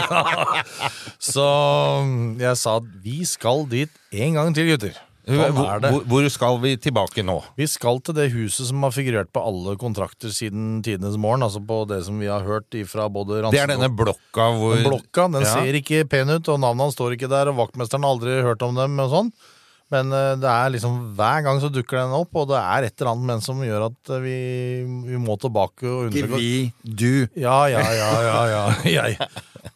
Så 1.31 1.45
jeg 2.41 2.59
sa 2.59 2.75
at 2.81 2.89
vi 3.05 3.21
skal 3.29 3.63
dit 3.71 3.95
en 4.11 4.35
gang 4.35 4.51
til, 4.57 4.73
gutter. 4.73 4.99
Sånn 5.21 5.53
hvor, 5.53 6.01
hvor 6.09 6.27
skal 6.33 6.57
vi 6.63 6.73
tilbake 6.81 7.23
nå? 7.23 7.37
Vi 7.55 7.67
skal 7.69 8.01
til 8.03 8.15
det 8.17 8.27
huset 8.33 8.67
som 8.71 8.81
har 8.83 8.91
figurert 8.95 9.29
på 9.31 9.43
alle 9.45 9.77
kontrakter 9.79 10.33
siden 10.33 10.81
tidenes 10.83 11.15
morgen. 11.21 11.45
Altså 11.45 11.61
på 11.63 11.83
det 11.87 12.01
som 12.07 12.17
vi 12.19 12.27
har 12.31 12.43
hørt 12.43 12.73
ifra 12.75 13.05
både 13.13 13.43
Ransen 13.45 13.55
Det 13.55 13.61
er 13.63 13.71
denne 13.75 13.91
blokka 13.93 14.49
hvor 14.57 14.75
Den 14.75 14.89
blokka 14.89 15.27
den 15.31 15.45
Ja. 15.45 15.53
ser 15.61 15.77
ikke 15.77 16.03
pen 16.09 16.33
ut, 16.33 16.49
og 16.49 16.59
navnet 16.59 16.89
hans 16.89 16.97
står 16.97 17.15
ikke 17.15 17.29
der, 17.31 17.53
og 17.53 17.61
vaktmesteren 17.61 18.03
har 18.03 18.17
aldri 18.17 18.41
hørt 18.41 18.65
om 18.65 18.75
dem. 18.75 18.99
og 18.99 19.13
sånn. 19.13 19.31
Men 19.91 20.11
eh, 20.15 20.33
det 20.39 20.47
er 20.47 20.71
liksom 20.71 20.97
hver 21.17 21.43
gang 21.43 21.59
så 21.59 21.67
dukker 21.73 21.99
den 21.99 22.13
opp, 22.15 22.31
og 22.39 22.47
det 22.53 22.59
er 22.61 22.87
et 22.87 22.95
eller 23.01 23.11
annet 23.11 23.27
men 23.27 23.43
som 23.43 23.59
gjør 23.65 23.89
at 23.89 24.11
eh, 24.15 24.21
vi, 24.23 24.35
vi 25.09 25.19
må 25.19 25.35
tilbake 25.41 25.83
og 25.89 26.07
Ikke 26.07 26.23
undersøke. 26.23 26.39
vi, 26.39 26.93
du. 27.03 27.27
Ja, 27.35 27.57
ja, 27.71 27.81
ja, 27.97 28.11
ja, 28.27 28.37
ja. 28.53 28.63
Jeg. 29.01 29.17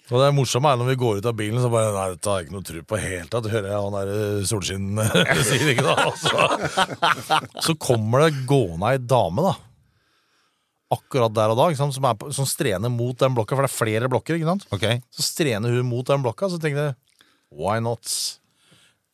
Og 0.10 0.22
det 0.22 0.32
morsomme 0.38 0.72
er 0.72 0.80
når 0.80 0.92
vi 0.94 0.98
går 1.02 1.20
ut 1.20 1.28
av 1.30 1.36
bilen, 1.38 1.60
så 1.62 1.70
bare 1.74 1.92
Nei, 1.94 2.08
dette 2.16 2.30
har 2.32 2.40
jeg 2.40 2.48
ikke 2.48 2.56
noe 2.56 2.66
tro 2.66 2.82
på 2.90 2.98
i 2.98 3.04
hele 3.04 3.30
tatt. 3.34 3.50
Hører 3.52 3.68
jeg 3.70 3.84
han 3.84 3.98
der 4.00 4.48
solskinn 4.50 5.04
sier 5.50 5.72
ikke 5.74 5.86
da. 5.86 6.10
Så, 6.22 7.40
så 7.68 7.76
kommer 7.82 8.26
det 8.26 8.46
gående 8.50 8.94
ei 8.94 9.02
dame, 9.02 9.46
da. 9.50 9.56
Akkurat 10.96 11.34
der 11.36 11.52
og 11.52 11.60
da, 11.60 11.68
ikke? 11.74 11.90
Som, 11.90 12.10
på, 12.22 12.32
som 12.38 12.48
strener 12.50 12.94
mot 12.94 13.18
den 13.20 13.36
blokka, 13.36 13.58
for 13.58 13.66
det 13.66 13.72
er 13.74 13.76
flere 13.76 14.10
blokker. 14.14 14.38
ikke 14.38 14.54
sant? 14.54 14.66
Okay. 14.78 15.02
Så 15.14 15.26
strener 15.26 15.74
hun 15.76 15.90
mot 15.90 16.08
den 16.08 16.24
blokka, 16.24 16.50
så 16.54 16.62
tenker 16.62 16.88
jeg 16.92 16.98
Why 17.56 17.80
not? 17.84 18.06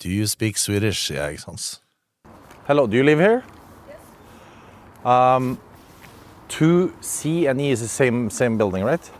Do 0.01 0.09
you 0.09 0.25
speak 0.25 0.57
Swedish? 0.57 0.99
sier 1.05 1.21
jeg, 1.21 1.31
ikke 1.31 1.41
sant. 1.41 1.81
Hello, 2.65 2.87
do 2.87 2.97
you 2.97 3.03
live 3.03 3.19
here? 3.19 3.43
Um, 5.05 5.59
two 6.49 6.93
C 7.01 7.45
and 7.45 7.61
E 7.61 7.69
is 7.69 7.81
the 7.81 7.87
same 7.87 8.31
same 8.31 8.57
building, 8.57 8.83
right? 8.83 9.11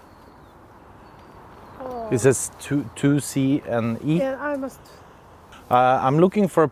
Oh. 1.79 2.09
It 2.09 2.17
says 2.25 2.49
two 2.59 2.81
two 2.95 3.19
C 3.19 3.61
and 3.67 4.01
E. 4.03 4.17
Yeah, 4.17 4.41
I 4.41 4.57
must. 4.57 4.81
Uh, 5.69 6.01
I'm 6.01 6.17
looking 6.17 6.47
for 6.47 6.63
a 6.63 6.71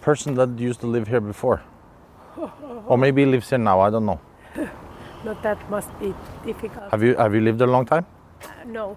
person 0.00 0.34
that 0.36 0.58
used 0.58 0.80
to 0.80 0.86
live 0.86 1.06
here 1.06 1.20
before, 1.20 1.60
or 2.86 2.96
maybe 2.96 3.26
lives 3.26 3.50
here 3.50 3.58
now. 3.58 3.80
I 3.80 3.90
don't 3.90 4.06
know. 4.06 4.20
Not 5.24 5.42
that 5.42 5.70
must 5.70 5.90
be 6.00 6.14
difficult. 6.46 6.90
Have 6.90 7.02
you 7.02 7.14
have 7.16 7.34
you 7.34 7.42
lived 7.42 7.58
there 7.58 7.68
a 7.68 7.72
long 7.78 7.84
time? 7.84 8.06
No. 8.64 8.96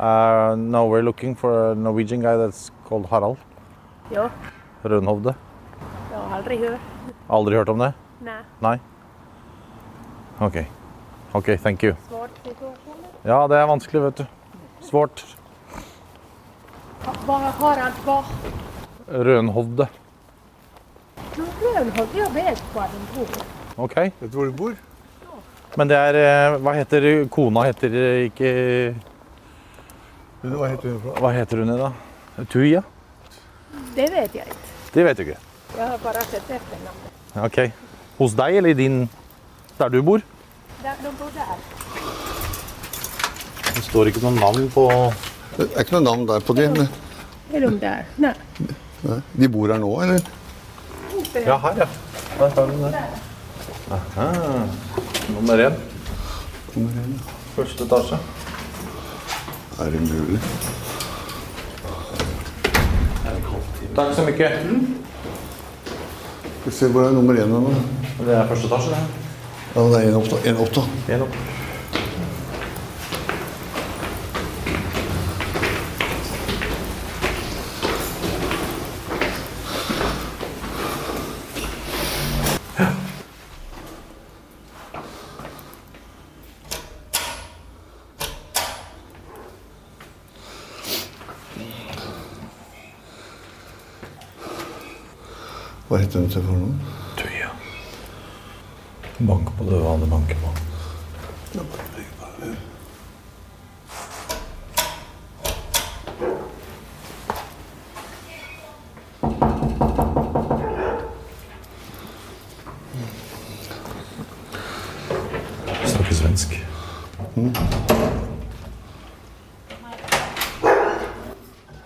Uh, 0.00 0.56
no, 0.58 0.86
we're 0.86 1.02
looking 1.02 1.36
for 1.36 1.70
a 1.70 1.74
Norwegian 1.76 2.20
guy 2.20 2.36
that's 2.36 2.72
called 2.84 3.06
Harald 3.06 3.38
Ja, 4.10 4.28
Rønhovde. 4.82 5.34
Ja, 6.12 6.18
har 6.30 6.42
hørt. 6.42 6.60
hört. 6.60 6.80
Aldri 7.28 7.56
hørt 7.56 7.68
om 7.68 7.78
det? 7.78 7.92
Nei. 8.22 8.38
Nei? 8.62 8.78
Ok. 10.40 10.56
Ok, 11.34 11.56
thank 11.62 11.82
you. 11.82 11.94
svårt 12.08 12.30
situasjon? 12.44 13.02
Ja, 13.24 13.46
det 13.50 13.58
er 13.58 13.66
vanskelig, 13.66 14.02
vet 14.02 14.16
du. 14.16 14.26
Svårt. 14.86 15.24
Hva 17.26 17.38
har 17.58 17.82
han 17.82 17.92
vad? 18.04 18.24
Rønhovde. 19.08 19.88
Rønhovde 21.36 22.18
jag 22.18 22.30
vet 22.34 22.62
var 22.74 22.88
den 22.94 23.06
bor. 23.14 23.46
Ok. 23.76 23.96
Vet 23.96 24.30
du 24.30 24.36
hvor 24.38 24.46
du 24.46 24.52
bor? 24.52 24.74
Men 25.76 25.90
det 25.90 25.96
er 25.98 26.16
eh, 26.22 26.58
Hva 26.62 26.72
heter 26.78 27.26
kona? 27.28 27.66
Heter 27.66 27.96
ikke 28.30 28.50
Hva 30.46 30.70
heter 30.70 30.94
hun? 30.94 31.16
Hva 31.20 31.32
heter 31.34 31.60
hun 31.60 31.74
da? 31.76 31.90
Tuija? 32.48 32.86
Det 33.96 34.06
vet 34.12 34.34
jeg 34.34 34.46
ikke. 34.46 34.56
Det 34.94 35.04
vet 35.04 35.16
du 35.16 35.22
ikke. 35.26 35.38
Jeg 35.76 35.86
har 35.88 35.98
bare 36.04 36.22
sett 36.30 36.50
etternavnet. 36.50 37.12
Ok. 37.46 37.58
Hos 38.18 38.34
deg 38.38 38.56
eller 38.56 38.70
i 38.72 38.74
din 38.78 39.02
Der 39.78 39.88
du 39.92 39.98
bor? 40.02 40.22
Der, 40.82 40.94
de 41.02 41.10
bor 41.18 41.30
der. 41.34 41.56
Det 43.76 43.82
står 43.84 44.08
ikke 44.10 44.22
noe 44.24 44.32
navn 44.38 44.70
på 44.72 44.86
Det 45.56 45.66
er 45.74 45.84
ikke 45.84 45.96
noe 45.98 46.04
navn 46.06 46.26
der 46.28 46.40
på 46.40 46.54
de. 46.56 46.68
men- 46.68 46.88
er 47.52 47.60
de 47.60 47.78
der? 47.80 48.04
Nej. 48.18 48.34
Nei. 49.02 49.20
De 49.40 49.48
bor 49.48 49.68
her 49.72 49.78
nå, 49.78 49.90
eller? 50.02 50.20
Ja, 51.46 51.56
her, 51.58 51.76
ja. 51.76 51.86
Der 52.38 52.48
har 52.48 52.66
du 52.66 52.78
der. 52.82 52.96
Aha. 53.90 54.26
Nummer 55.28 55.56
én. 55.68 55.76
Første 57.56 57.84
etasje. 57.84 58.18
Er 59.80 59.90
det 59.90 60.00
mulig? 60.00 60.40
Takk 63.96 64.14
så 64.14 64.22
mye. 64.26 64.48
Skal 66.60 66.66
vi 66.66 66.72
se 66.76 66.88
hvor 66.92 67.06
er 67.06 67.14
nummer 67.16 67.38
én 67.40 67.48
nå? 67.48 67.62
Det 68.26 68.34
er 68.36 68.48
første 68.50 68.68
etasje, 68.68 68.90
det. 68.92 68.98
Ja, 69.76 69.84
det 69.92 70.00
er 70.02 70.08
en 70.10 70.18
opp, 70.18 70.28
da. 70.32 70.40
En 70.50 70.58
opp, 70.60 70.72
da. 70.76 70.82
En 71.14 71.22
opp. 71.24 71.38
Hva 96.16 96.22
heter 96.22 96.32
til 96.32 96.44
for 96.46 96.56
noe? 96.56 96.72
Tuja. 97.20 97.48
Bank 99.28 99.50
på 99.58 99.64
døra, 99.68 99.98
det 100.00 100.08
banker 100.08 100.36
på. 100.40 100.48
Snakker 115.84 116.14
svensk. 116.14 116.50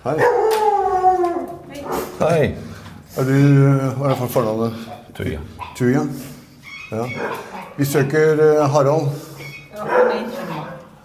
Hei. 0.05 0.19
Hei. 2.21 2.70
Er 3.19 3.25
du, 3.25 3.33
hva 3.99 4.05
er 4.05 4.09
det 4.13 4.19
for 4.19 4.27
fornavnet? 4.27 4.75
Tuja. 5.17 5.39
Tuja? 5.77 6.03
Ja. 6.93 7.05
Vi 7.79 7.85
søker 7.85 8.33
eh, 8.45 8.71
Harald. 8.71 9.09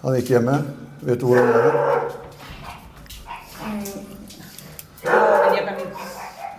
Han 0.02 0.12
er 0.12 0.14
ikke 0.14 0.28
hjemme. 0.28 0.58
Vet 1.02 1.20
du 1.20 1.26
hvor 1.26 1.36
han 1.36 1.48
er? 1.48 1.72
Okay, 5.06 5.64
men 5.64 5.68
jag 5.68 5.68
kan 5.68 5.78
inte 5.78 5.96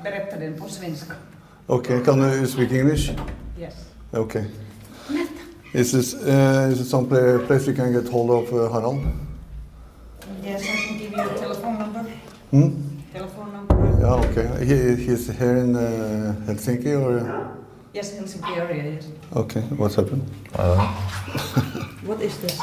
berätta 0.03 0.39
den 0.39 0.59
på 0.59 0.69
svenska. 0.69 1.13
Ok, 1.67 1.87
can 2.05 2.19
you 2.21 2.45
speak 2.47 2.71
English? 2.71 3.11
Yes. 3.59 3.73
Okay. 4.13 4.43
Is 5.73 5.91
this, 5.91 6.13
uh, 6.13 6.71
is 6.71 6.79
it 6.81 6.87
some 6.87 7.07
pla- 7.07 7.39
place 7.47 7.67
you 7.67 7.75
can 7.75 7.91
get 7.93 8.09
hold 8.11 8.29
of 8.29 8.53
uh, 8.53 8.71
Harald? 8.73 8.99
Yes, 10.43 10.61
I 10.63 10.87
can 10.87 10.97
give 10.97 11.11
you 11.11 11.21
a 11.21 11.39
telephone 11.39 11.77
number. 11.79 12.05
Hmm? 12.51 12.71
Oh, 14.09 14.23
okay. 14.23 14.65
He, 14.65 15.03
he's 15.03 15.27
here 15.27 15.57
in 15.57 15.75
uh, 15.75 16.33
Helsinki 16.45 16.95
or? 16.95 17.57
Yes, 17.93 18.13
Helsinki 18.13 18.55
area, 18.55 18.93
yes. 18.93 19.07
Okay, 19.35 19.59
what's 19.75 19.95
happened? 19.95 20.23
what 22.07 22.21
is 22.21 22.37
this? 22.37 22.57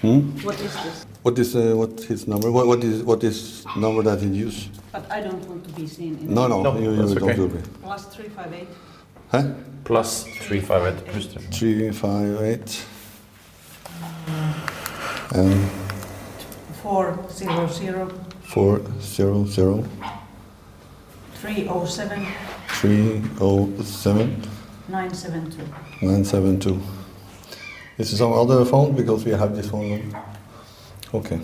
Hmm? 0.00 0.20
What 0.42 0.60
is 0.60 0.74
this? 0.74 1.06
What 1.22 1.38
is 1.38 1.54
uh, 1.54 1.76
what 1.76 2.00
his 2.00 2.26
number? 2.26 2.50
What, 2.50 2.66
what 2.66 2.82
is 2.82 3.04
what 3.04 3.22
is 3.22 3.64
number 3.76 4.02
that 4.02 4.20
he 4.22 4.26
use? 4.26 4.70
But 4.90 5.08
I 5.08 5.20
don't 5.20 5.40
want 5.46 5.64
to 5.68 5.70
be 5.70 5.86
seen. 5.86 6.18
In 6.18 6.34
No, 6.34 6.48
no, 6.48 6.62
No, 6.62 6.78
you, 6.80 6.90
you 6.90 7.14
don't 7.14 7.36
do 7.36 7.56
it. 7.56 7.82
Plus 7.82 8.06
358. 8.06 8.68
Huh? 9.30 9.54
Plus 9.84 10.24
358. 10.24 11.12
Plus 11.12 11.26
three. 11.26 11.42
Three 11.52 11.92
five 11.92 12.42
eight. 12.42 12.84
And 15.32 15.52
um, 15.52 15.70
four 16.82 17.24
zero 17.30 17.68
zero. 17.68 18.08
four 18.42 18.82
zero 19.00 19.44
zero 19.44 19.84
307 21.44 22.26
307 22.68 24.48
972. 24.88 25.62
972. 26.00 26.80
This 27.98 28.14
is 28.14 28.22
our 28.22 28.32
other 28.32 28.64
phone 28.64 28.96
because 28.96 29.26
we 29.26 29.32
have 29.32 29.54
this 29.54 29.68
phone 29.68 29.90
number. 29.90 30.22
Okay. 31.12 31.38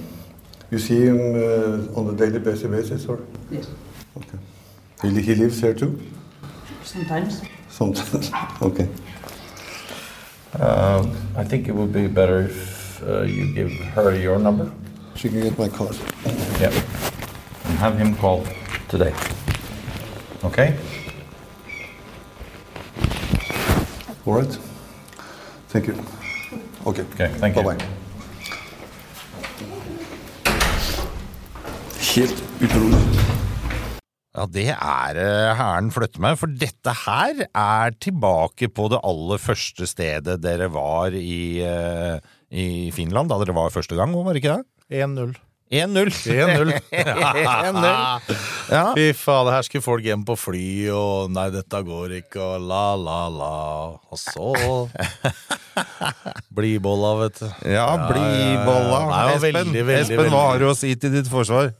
You 0.70 0.78
see 0.78 1.04
him 1.04 1.18
uh, 1.34 2.00
on 2.00 2.14
a 2.14 2.16
daily 2.16 2.38
basis, 2.38 3.04
or? 3.04 3.20
Yes. 3.50 3.68
Okay. 4.16 4.38
He, 5.02 5.20
he 5.20 5.34
lives 5.34 5.60
here 5.60 5.74
too? 5.74 6.00
Sometimes. 6.82 7.42
Sometimes. 7.68 8.30
okay. 8.62 8.88
Um, 10.58 11.14
I 11.36 11.44
think 11.44 11.68
it 11.68 11.74
would 11.74 11.92
be 11.92 12.06
better 12.06 12.40
if 12.40 13.02
uh, 13.02 13.22
you 13.24 13.52
give 13.52 13.70
her 13.94 14.16
your 14.16 14.38
number. 14.38 14.72
She 15.14 15.28
can 15.28 15.42
get 15.42 15.58
my 15.58 15.68
card. 15.68 15.98
Yep. 16.58 16.72
And 17.64 17.78
have 17.78 17.98
him 17.98 18.16
call 18.16 18.46
today. 18.88 19.12
Okay? 20.44 20.74
All 24.26 24.34
right. 24.34 24.58
Thank 25.68 25.86
you. 25.88 25.94
Okay. 26.86 27.04
Okay, 27.12 27.28
thank 27.38 27.56
you. 27.56 27.62
Bye 27.62 27.74
bye. 27.74 27.86
Helt 32.10 32.40
utrolig. 32.60 33.02
Ja, 34.30 34.46
det 34.46 34.68
er 34.72 35.18
eh, 35.20 35.52
Hæren 35.58 35.90
flytter 35.92 36.22
med, 36.22 36.38
for 36.40 36.50
dette 36.62 36.94
her 37.04 37.44
er 37.46 37.94
tilbake 38.00 38.70
på 38.72 38.86
det 38.92 39.00
aller 39.04 39.42
første 39.42 39.88
stedet 39.90 40.38
dere 40.42 40.70
var 40.72 41.12
i, 41.18 41.60
eh, 41.66 42.16
i 42.50 42.66
Finland, 42.94 43.28
da 43.28 43.40
dere 43.42 43.56
var 43.56 43.74
første 43.74 43.98
gang, 43.98 44.14
var 44.14 44.32
det 44.32 44.42
ikke 44.42 44.56
det? 44.56 45.02
1-0. 45.02 45.34
1-0. 45.70 46.10
1-0. 46.10 46.72
1-0. 46.90 48.38
Ja. 48.70 48.84
Fy 48.96 49.12
faen, 49.14 49.50
her 49.54 49.62
skulle 49.62 49.84
folk 49.84 50.02
hjem 50.02 50.24
på 50.26 50.34
fly, 50.34 50.64
og 50.90 51.30
nei, 51.30 51.46
dette 51.54 51.82
går 51.86 52.16
ikke, 52.24 52.40
og 52.42 52.66
la, 52.66 52.86
la, 52.98 53.20
la. 53.30 53.50
Og 54.10 54.18
så 54.18 54.50
Blidbolla, 56.58 57.12
vet 57.22 57.38
du. 57.38 57.46
Ja, 57.70 57.86
bli 58.08 58.26
bolla. 58.66 58.98
ja, 58.98 59.22
ja. 59.30 59.36
Espen, 59.36 59.54
veldig, 59.60 59.84
veldig, 59.92 60.00
Espen, 60.08 60.32
hva 60.34 60.42
har 60.48 60.58
du 60.58 60.66
å 60.72 60.74
si 60.76 60.90
til 60.98 61.14
ditt 61.14 61.30
forsvar? 61.30 61.70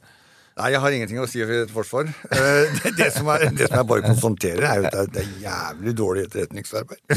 Nei, 0.59 0.69
jeg 0.75 0.81
har 0.83 0.91
ingenting 0.97 1.21
å 1.23 1.29
si 1.31 1.39
for 1.45 1.55
et 1.63 1.71
forsvar. 1.73 2.05
Eh, 2.35 2.73
Det, 2.83 2.91
det, 2.99 3.07
som 3.15 3.29
er, 3.33 3.39
det 3.55 3.69
som 3.71 3.77
jeg 3.79 3.87
bare 3.93 4.03
konstaterer, 4.05 4.65
er 4.67 4.77
jo 4.81 4.85
at 4.91 5.13
det 5.15 5.23
er, 5.23 5.29
jævlig 5.45 5.93
dårlig 5.97 6.23
etterretningsarbeid. 6.27 7.01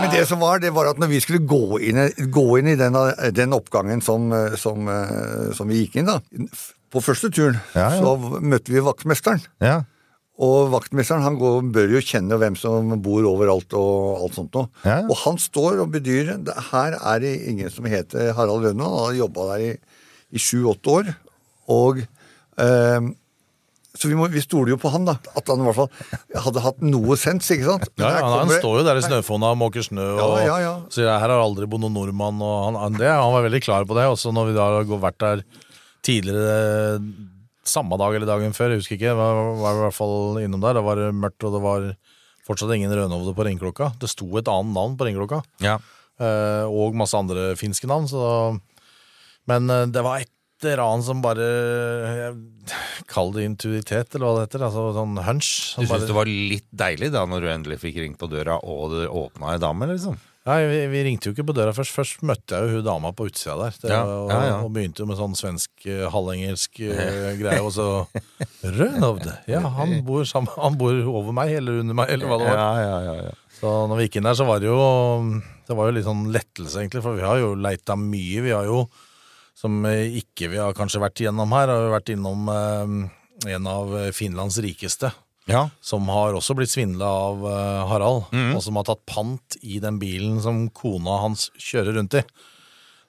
Men 0.00 0.08
det 0.12 0.24
som 0.28 0.38
var, 0.42 0.56
det 0.62 0.72
var 0.76 0.86
at 0.92 0.98
når 1.00 1.08
vi 1.12 1.20
skulle 1.24 1.44
gå 1.48 1.78
inn, 1.88 1.98
gå 2.34 2.46
inn 2.60 2.68
i 2.74 2.78
den, 2.80 2.94
den 3.36 3.54
oppgangen 3.56 4.00
som, 4.04 4.20
som, 4.60 4.88
eh, 4.92 5.48
som 5.56 5.66
vi 5.70 5.76
gikk 5.84 5.94
inn, 6.02 6.10
da 6.10 6.16
På 6.92 6.98
første 7.04 7.28
turen 7.34 7.56
Ja, 7.76 7.88
ja. 7.92 7.98
så 8.00 8.10
møtte 8.40 8.72
vi 8.72 8.80
vaktmesteren. 8.84 9.40
Ja. 9.64 9.78
Og 10.38 10.68
vaktmesteren 10.70 11.24
han 11.26 11.36
går, 11.40 11.62
bør 11.74 11.88
jo 11.96 12.00
kjenne 12.04 12.38
hvem 12.38 12.54
som 12.58 12.92
bor 13.02 13.22
overalt 13.26 13.72
og 13.76 14.20
alt 14.22 14.34
sånt 14.38 14.54
noe. 14.54 14.66
Og 15.08 15.16
han 15.24 15.36
står 15.42 15.80
og 15.82 15.90
bedyrer 15.96 16.38
her 16.70 16.90
er 17.00 17.18
det 17.24 17.34
ingen 17.50 17.70
som 17.74 17.84
heter 17.90 18.32
Harald 18.38 18.64
Rønnold. 18.68 18.94
Han 18.94 19.04
har 19.08 19.18
jobba 19.24 19.40
der 19.54 19.60
i, 19.66 19.72
i 20.32 20.38
sju-åtte 20.42 20.92
år. 20.98 21.14
Og 21.72 22.02
eh, 22.60 23.08
Så 23.98 24.06
vi, 24.10 24.14
må, 24.14 24.28
vi 24.30 24.42
stoler 24.44 24.74
jo 24.74 24.78
på 24.78 24.90
han, 24.92 25.06
da. 25.08 25.16
At 25.36 25.48
han 25.50 25.62
i 25.62 25.66
hvert 25.66 25.78
fall 25.78 26.42
hadde 26.44 26.62
hatt 26.62 26.82
noe 26.84 27.16
sens, 27.18 27.48
ikke 27.50 27.66
sant? 27.66 27.88
Ja, 27.98 28.10
ja, 28.20 28.26
han, 28.38 28.48
det- 28.52 28.60
står 28.60 28.80
jo 28.80 28.84
der 28.86 29.00
i 29.00 29.06
snøfonna 29.06 29.50
og 29.54 29.58
måker 29.64 29.82
snø 29.82 30.04
og 30.20 30.36
Ja, 30.38 30.44
ja, 30.46 30.58
ja. 30.66 30.74
sier 30.94 31.08
her 31.10 31.32
har 31.32 31.40
aldri 31.42 31.66
bodd 31.66 31.82
noen 31.82 31.96
nordmann. 31.96 32.38
Og 32.44 32.58
han, 32.68 32.78
han, 32.84 32.98
det, 33.00 33.08
han 33.10 33.32
var 33.34 33.46
veldig 33.48 33.62
klar 33.64 33.88
på 33.88 33.96
det. 33.98 34.06
Også 34.12 34.30
når 34.36 34.52
vi 34.52 34.58
da 34.58 34.68
har 34.76 34.92
vært 35.08 35.18
der 35.24 35.42
tidligere 36.06 37.00
samme 37.68 37.98
dag 38.00 38.14
eller 38.16 38.28
dagen 38.30 38.54
før, 38.56 38.72
jeg 38.72 38.80
husker 38.84 38.96
ikke. 38.96 39.16
Var, 39.18 39.40
var 39.60 39.76
i 39.76 39.82
hvert 39.86 39.96
fall 39.98 40.38
innom 40.44 40.62
der. 40.62 40.78
Det 40.78 40.84
var 40.86 41.02
mørkt, 41.12 41.44
og 41.44 41.56
det 41.56 41.62
var 41.64 41.88
fortsatt 42.48 42.70
ingen 42.78 42.94
rødnovde 42.96 43.34
på 43.36 43.44
ringeklokka. 43.44 43.90
Det 44.00 44.08
sto 44.08 44.28
et 44.40 44.48
annet 44.48 44.72
navn 44.78 44.94
på 44.96 45.08
ringeklokka. 45.08 45.42
Ja. 45.64 45.74
Eh, 46.22 46.64
og 46.70 46.96
masse 46.96 47.18
andre 47.18 47.50
finske 47.60 47.90
navn. 47.90 48.06
Så, 48.08 48.22
men 49.48 49.70
eh, 49.72 49.86
det 49.94 50.04
var 50.06 50.20
et 50.24 50.30
eller 50.66 50.80
annet 50.82 51.06
som 51.06 51.20
bare 51.22 51.44
Kall 53.08 53.28
det 53.36 53.44
intuitet, 53.46 54.14
eller 54.16 54.26
hva 54.26 54.32
det 54.40 54.46
heter. 54.48 54.64
Altså 54.66 54.88
sånn 54.96 55.18
hunch. 55.24 55.50
Du 55.78 55.86
bare- 55.86 56.06
det 56.08 56.16
var 56.16 56.26
litt 56.30 56.66
deilig 56.74 57.12
da 57.14 57.22
når 57.30 57.40
du 57.44 57.48
endelig 57.52 57.78
fikk 57.84 58.00
ringt 58.02 58.18
på 58.18 58.28
døra, 58.30 58.58
og 58.62 58.90
det 58.96 59.06
åpna 59.08 59.52
ei 59.54 59.60
dame, 59.62 59.86
liksom? 59.92 60.18
Nei, 60.48 60.62
vi, 60.64 60.76
vi 60.88 61.00
ringte 61.04 61.28
jo 61.28 61.34
ikke 61.34 61.44
på 61.50 61.54
døra 61.56 61.74
først. 61.76 61.92
Først 61.92 62.22
møtte 62.24 62.56
jeg 62.56 62.64
jo 62.70 62.78
hun 62.78 62.84
dama 62.86 63.10
på 63.12 63.26
utsida 63.28 63.54
der. 63.60 63.74
Det, 63.82 63.90
Ja, 63.92 64.02
ja, 64.32 64.38
ja. 64.48 64.56
og 64.64 64.70
begynte 64.72 65.02
jo 65.04 65.06
med 65.10 65.18
sånn 65.20 65.34
svensk, 65.36 65.70
eh, 65.86 66.06
halvengelsk 66.08 66.80
uh, 66.88 67.34
greie. 67.40 67.60
Og 67.60 67.72
så 67.76 67.88
Rønovde! 68.64 69.34
Ja, 69.50 69.60
han 69.76 69.98
bor, 70.06 70.24
sammen, 70.28 70.48
han 70.56 70.78
bor 70.80 70.96
over 71.12 71.32
meg, 71.36 71.52
eller 71.60 71.82
under 71.82 71.94
meg, 72.00 72.10
eller 72.16 72.30
hva 72.30 72.38
det 72.40 72.48
var. 72.48 72.56
Ja, 72.62 72.70
ja, 72.80 72.96
ja, 73.04 73.16
ja. 73.28 73.34
Så 73.60 73.74
når 73.90 74.00
vi 74.00 74.06
gikk 74.08 74.16
inn 74.22 74.28
der, 74.30 74.38
så 74.38 74.46
var 74.48 74.60
det 74.62 74.68
jo 74.70 74.78
Det 75.68 75.76
var 75.76 75.88
jo 75.90 75.94
litt 75.98 76.06
sånn 76.08 76.26
lettelse, 76.32 76.80
egentlig. 76.80 77.02
For 77.04 77.18
vi 77.18 77.26
har 77.28 77.38
jo 77.42 77.52
leita 77.58 77.96
mye. 78.00 78.40
Vi 78.48 78.54
har 78.56 78.64
jo, 78.70 78.86
som 79.58 79.80
eh, 79.90 80.18
ikke 80.20 80.50
vi 80.52 80.60
har 80.62 80.76
kanskje 80.78 81.00
vært 81.02 81.22
igjennom 81.24 81.50
her, 81.56 81.70
har 81.72 81.86
vi 81.88 81.94
vært 81.96 82.12
innom 82.14 82.50
eh, 82.52 83.54
en 83.54 83.66
av 83.70 83.90
Finlands 84.14 84.58
rikeste 84.62 85.10
ja. 85.50 85.64
som 85.80 86.06
har 86.12 86.34
også 86.36 86.54
blitt 86.58 86.70
svindla 86.72 87.08
av 87.30 87.42
eh, 87.48 87.80
Harald, 87.90 88.28
Mhm. 88.34 88.54
og 88.58 88.62
som 88.62 88.78
har 88.78 88.86
tatt 88.90 89.02
pant 89.08 89.58
i 89.62 89.80
den 89.82 89.98
bilen 90.02 90.38
som 90.44 90.66
kona 90.70 91.18
hans 91.24 91.48
kjører 91.58 91.96
rundt 91.98 92.18
i. 92.20 92.24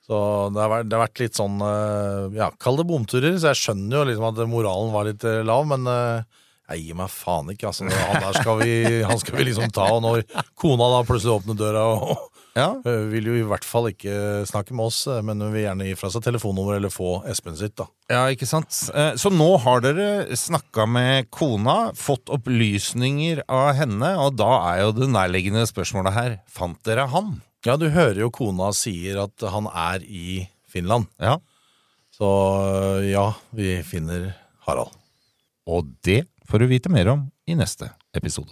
Så 0.09 0.17
det 0.55 0.61
har 0.63 0.71
vært, 0.71 0.87
det 0.89 0.95
har 0.97 1.03
vært 1.05 1.19
litt 1.21 1.37
sånn 1.37 1.59
eh, 1.61 2.37
Ja, 2.39 2.47
kall 2.57 2.79
det 2.79 2.87
bomturer. 2.89 3.35
Så 3.37 3.51
jeg 3.51 3.59
skjønner 3.61 3.99
jo 3.99 4.05
liksom 4.09 4.25
at 4.31 4.39
moralen 4.49 4.93
var 4.95 5.05
litt 5.05 5.25
eh, 5.27 5.43
lav, 5.45 5.67
men 5.69 5.85
eh, 5.85 6.23
jeg 6.71 6.87
gir 6.87 6.97
meg 6.97 7.11
faen 7.13 7.51
ikke. 7.53 7.69
Altså, 7.69 7.85
han 7.93 8.33
skal 8.39 8.63
vi, 8.63 8.73
han 9.05 9.21
skal 9.21 9.37
vi 9.37 9.45
liksom 9.51 9.69
ta, 9.75 9.85
og 9.93 10.01
når 10.07 10.23
kona 10.57 10.87
da 10.95 11.03
plutselig 11.05 11.35
åpner 11.37 11.57
døra 11.61 11.83
og 11.93 12.25
ja. 12.59 12.67
Hun 12.85 13.07
vil 13.13 13.29
jo 13.31 13.35
i 13.39 13.45
hvert 13.47 13.65
fall 13.67 13.87
ikke 13.89 14.13
snakke 14.49 14.75
med 14.75 14.89
oss, 14.91 14.99
eh, 15.09 15.21
men 15.25 15.39
hun 15.41 15.53
vil 15.55 15.63
gjerne 15.65 15.87
gi 15.87 15.95
fra 15.99 16.09
seg 16.13 16.23
telefonnummer 16.27 16.77
eller 16.77 16.91
få 16.93 17.13
Espen 17.31 17.57
sitt, 17.59 17.73
da. 17.79 17.87
Ja, 18.11 18.25
ikke 18.33 18.47
sant. 18.49 18.69
Eh, 18.93 19.13
Så 19.19 19.31
nå 19.33 19.47
har 19.63 19.81
dere 19.85 20.09
snakka 20.37 20.85
med 20.89 21.29
kona, 21.33 21.77
fått 21.97 22.29
opplysninger 22.35 23.43
av 23.47 23.73
henne, 23.79 24.13
og 24.21 24.35
da 24.39 24.51
er 24.73 24.83
jo 24.85 24.91
det 24.99 25.09
nærliggende 25.13 25.65
spørsmålet 25.69 26.15
her 26.15 26.37
Fant 26.51 26.79
dere 26.87 27.07
han? 27.11 27.39
Ja, 27.65 27.75
du 27.79 27.89
hører 27.91 28.21
jo 28.23 28.29
kona 28.31 28.69
sier 28.75 29.23
at 29.25 29.43
han 29.51 29.67
er 29.67 30.03
i 30.07 30.45
Finland. 30.69 31.09
Ja. 31.19 31.37
Så 32.15 32.29
ja, 33.09 33.25
vi 33.55 33.77
finner 33.87 34.33
Harald. 34.67 34.91
Og 35.69 35.87
det 36.03 36.23
får 36.49 36.63
du 36.63 36.69
vite 36.71 36.91
mer 36.91 37.07
om 37.13 37.27
i 37.47 37.55
neste 37.57 37.91
episode. 38.17 38.51